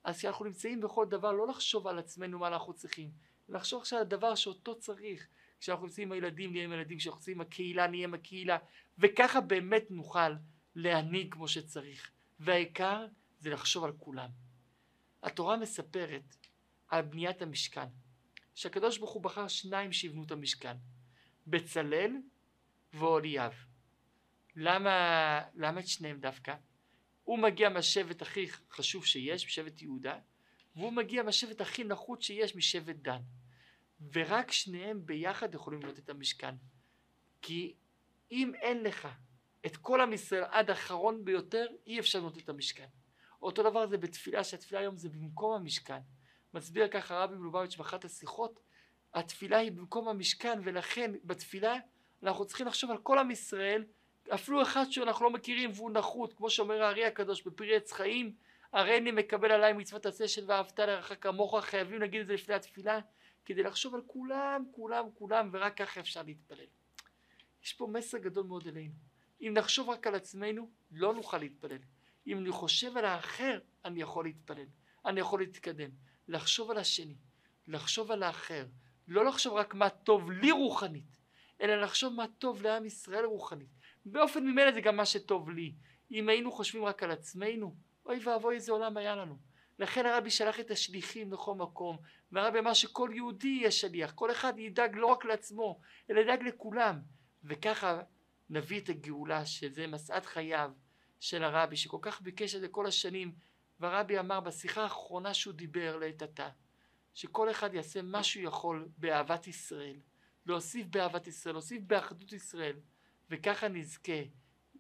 אז 0.04 0.18
כשאנחנו 0.18 0.46
נמצאים 0.46 0.82
בכל 0.82 1.06
דבר, 1.10 1.32
לא 1.32 1.48
לחשוב 1.48 1.88
על 1.88 2.00
עצמנו 2.00 2.40
מה 2.40 2.48
אנחנו 2.48 2.74
צריכים, 2.74 3.12
לחשוב 3.50 3.82
עכשיו 3.82 4.00
על 4.00 4.06
הדבר 4.06 4.36
שאותו 4.36 4.80
צריך. 4.80 5.28
כשאנחנו 5.60 5.86
נמצאים 5.86 6.08
עם 6.08 6.12
הילדים 6.12 6.52
נהיה 6.52 6.64
עם 6.64 6.72
הילדים, 6.72 6.98
כשאנחנו 6.98 7.20
נמצאים 7.20 7.42
עם 7.42 7.48
הקהילה 7.48 7.88
נהיה 7.88 8.04
עם 8.04 8.14
הקהילה, 8.14 8.58
וככה 8.98 9.42
באמת 9.42 9.92
נוכל 9.92 10.34
להנהיג 10.76 11.34
כמו 11.34 11.48
שצריך. 11.48 12.12
והעיקר 12.40 13.06
זה 13.40 13.50
לחשוב 13.50 13.84
על 13.84 13.92
כולם. 13.98 14.30
התורה 15.24 15.58
מספרת 15.58 16.36
על 16.88 17.02
בניית 17.02 17.42
המשכן, 17.42 17.88
שהקדוש 18.56 18.98
ברוך 18.98 19.12
הוא 19.12 19.24
בחר 19.24 19.48
שניים 19.48 19.92
שיבנו 19.92 20.24
את 20.24 20.32
המשכן, 20.32 20.78
בצלאל 21.48 22.18
ואוליאב. 22.94 23.54
למה, 24.56 25.42
למה 25.56 25.80
את 25.80 25.88
שניהם 25.88 26.20
דווקא? 26.20 26.56
הוא 27.24 27.40
מגיע 27.40 27.70
מהשבט 27.70 28.22
הכי 28.22 28.48
חשוב 28.72 29.06
שיש, 29.06 29.46
משבט 29.46 29.82
יהודה, 29.82 30.20
והוא 30.76 30.94
מגיע 30.94 31.24
מהשבט 31.24 31.62
הכי 31.62 31.84
נחות 31.84 32.22
שיש, 32.22 32.56
משבט 32.56 32.96
דן. 32.96 33.22
ורק 34.14 34.52
שניהם 34.52 35.06
ביחד 35.06 35.56
יכולים 35.56 35.80
לבנות 35.80 36.00
את 36.00 36.10
המשכן. 36.10 36.56
כי 37.42 37.76
אם 38.32 38.52
אין 38.56 38.84
לך 38.84 39.08
את 39.66 39.78
כל 39.78 40.02
עם 40.02 40.14
ישראל 40.14 40.44
עד 40.44 40.70
האחרון 40.70 41.26
ביותר, 41.26 41.68
אי 41.88 42.00
אפשר 42.00 42.20
לבנות 42.20 42.38
את 42.38 42.50
המשכן. 42.50 42.88
אותו 43.42 43.64
דבר 43.64 43.88
זה 43.88 43.98
בתפילה, 43.98 44.44
שהתפילה 44.44 44.82
היום 44.82 44.98
זה 44.98 45.10
במקום 45.10 45.54
המשכן. 45.56 46.00
מסביר 46.54 46.88
ככה 46.88 47.24
רבי 47.24 47.36
מלובביץ' 47.36 47.76
באחת 47.76 48.06
השיחות, 48.06 48.60
התפילה 49.14 49.58
היא 49.58 49.72
במקום 49.72 50.08
המשכן, 50.08 50.60
ולכן 50.64 51.12
בתפילה 51.24 51.76
אנחנו 52.24 52.46
צריכים 52.46 52.68
לחשוב 52.68 52.92
על 52.92 52.98
כל 52.98 53.20
עם 53.20 53.32
ישראל, 53.32 53.84
אפילו 54.30 54.62
אחד 54.62 54.86
שאנחנו 54.90 55.26
לא 55.26 55.32
מכירים 55.32 55.72
והוא 55.74 55.92
נחות, 55.92 56.34
כמו 56.34 56.50
שאומר 56.50 56.84
הארי 56.84 57.06
הקדוש 57.06 57.42
בפרי 57.42 57.76
עץ 57.76 57.92
חיים, 57.92 58.36
הרי 58.74 58.98
אני 58.98 59.12
מקבל 59.12 59.52
עליי 59.52 59.74
מצוות 59.74 60.06
עשה 60.06 60.28
של 60.28 60.44
ואהבת 60.48 60.80
לרעך 60.80 61.12
כמוך, 61.22 61.60
חייבים 61.60 62.00
להגיד 62.02 62.22
את 62.22 62.28
זה 62.28 62.34
לפני 62.34 62.56
התפילה, 62.56 63.00
כדי 63.46 63.64
לחשוב 63.64 63.96
על 63.96 64.02
כולם, 64.08 64.66
כולם, 64.72 65.06
כולם, 65.14 65.50
ורק 65.52 65.78
ככה 65.78 66.00
אפשר 66.00 66.24
להתפלל. 66.24 66.66
יש 67.64 67.74
פה 67.74 67.88
מסר 67.88 68.18
גדול 68.18 68.46
מאוד 68.46 68.68
אלינו. 68.68 68.94
אם 69.42 69.54
נחשוב 69.58 69.90
רק 69.90 70.08
על 70.08 70.16
עצמנו, 70.16 70.70
לא 70.92 71.14
נוכל 71.14 71.38
להתפלל. 71.38 71.78
אם 72.28 72.38
אני 72.38 72.52
חושב 72.52 72.98
על 72.98 73.06
האחר, 73.06 73.60
אני 73.86 74.02
יכול 74.02 74.26
להתפלל. 74.26 74.66
אני 75.06 75.20
יכול 75.20 75.40
להתקדם. 75.40 75.90
לחשוב 76.28 76.72
על 76.72 76.78
השני, 76.78 77.16
לחשוב 77.68 78.12
על 78.12 78.24
האחר. 78.24 78.66
לא 79.08 79.26
לחשוב 79.26 79.54
רק 79.54 79.74
מה 79.74 79.90
טוב 79.90 80.32
לי 80.32 80.52
רוחנית, 80.52 81.18
אלא 81.62 81.76
לחשוב 81.82 82.14
מה 82.14 82.26
טוב 82.40 82.62
לעם 82.62 82.86
ישראל 82.86 83.26
רוחנית. 83.26 83.70
באופן 84.06 84.44
ממילא 84.44 84.72
זה 84.72 84.82
גם 84.82 84.98
מה 84.98 85.06
שטוב 85.06 85.50
לי. 85.50 85.74
אם 86.12 86.30
היינו 86.30 86.52
חושבים 86.52 86.86
רק 86.86 87.04
על 87.04 87.12
עצמנו, 87.12 87.76
אוי 88.06 88.20
ואבוי 88.24 88.56
איזה 88.56 88.72
עולם 88.72 88.98
היה 88.98 89.16
לנו. 89.16 89.38
לכן 89.80 90.06
הרבי 90.06 90.30
שלח 90.30 90.60
את 90.60 90.72
השליחים 90.72 91.34
לכל 91.34 91.56
מקום, 91.56 91.98
והרבי 92.32 92.60
אמר 92.60 92.74
שכל 92.74 93.10
יהודי 93.14 93.48
יהיה 93.48 93.72
שליח, 93.72 94.12
כל 94.12 94.32
אחד 94.32 94.60
ידאג 94.60 94.96
לא 94.96 95.06
רק 95.08 95.26
לעצמו, 95.26 95.80
אלא 96.10 96.20
ידאג 96.20 96.44
לכולם. 96.44 97.00
וככה 97.44 98.02
נביא 98.50 98.80
את 98.80 98.90
הגאולה, 98.90 99.46
שזה 99.46 99.88
משאת 99.88 100.26
חייו 100.26 100.72
של 101.20 101.44
הרבי, 101.44 101.78
שכל 101.78 101.98
כך 102.02 102.22
ביקש 102.22 102.56
את 102.56 102.62
זה 102.62 102.68
כל 102.68 102.86
השנים, 102.86 103.36
והרבי 103.80 104.20
אמר 104.20 104.40
בשיחה 104.40 104.84
האחרונה 104.84 105.34
שהוא 105.34 105.54
דיבר 105.54 105.98
לעת 105.98 106.22
עתה, 106.22 106.50
שכל 107.14 107.52
אחד 107.52 107.74
יעשה 107.74 108.02
מה 108.02 108.24
שהוא 108.24 108.44
יכול 108.44 108.90
באהבת 108.98 109.48
ישראל, 109.48 110.00
להוסיף 110.46 110.88
באהבת 110.88 111.28
ישראל, 111.28 111.56
להוסיף 111.56 111.84
באחדות 111.84 112.34
ישראל, 112.34 112.76
וככה 113.30 113.68
נזכה 113.68 114.22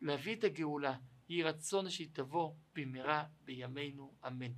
להביא 0.01 0.35
את 0.35 0.43
הגאולה, 0.43 0.97
יהי 1.29 1.43
רצון 1.43 1.89
שהיא 1.89 2.09
תבוא 2.13 2.53
במהרה 2.75 3.23
בימינו, 3.41 4.13
אמן. 4.27 4.53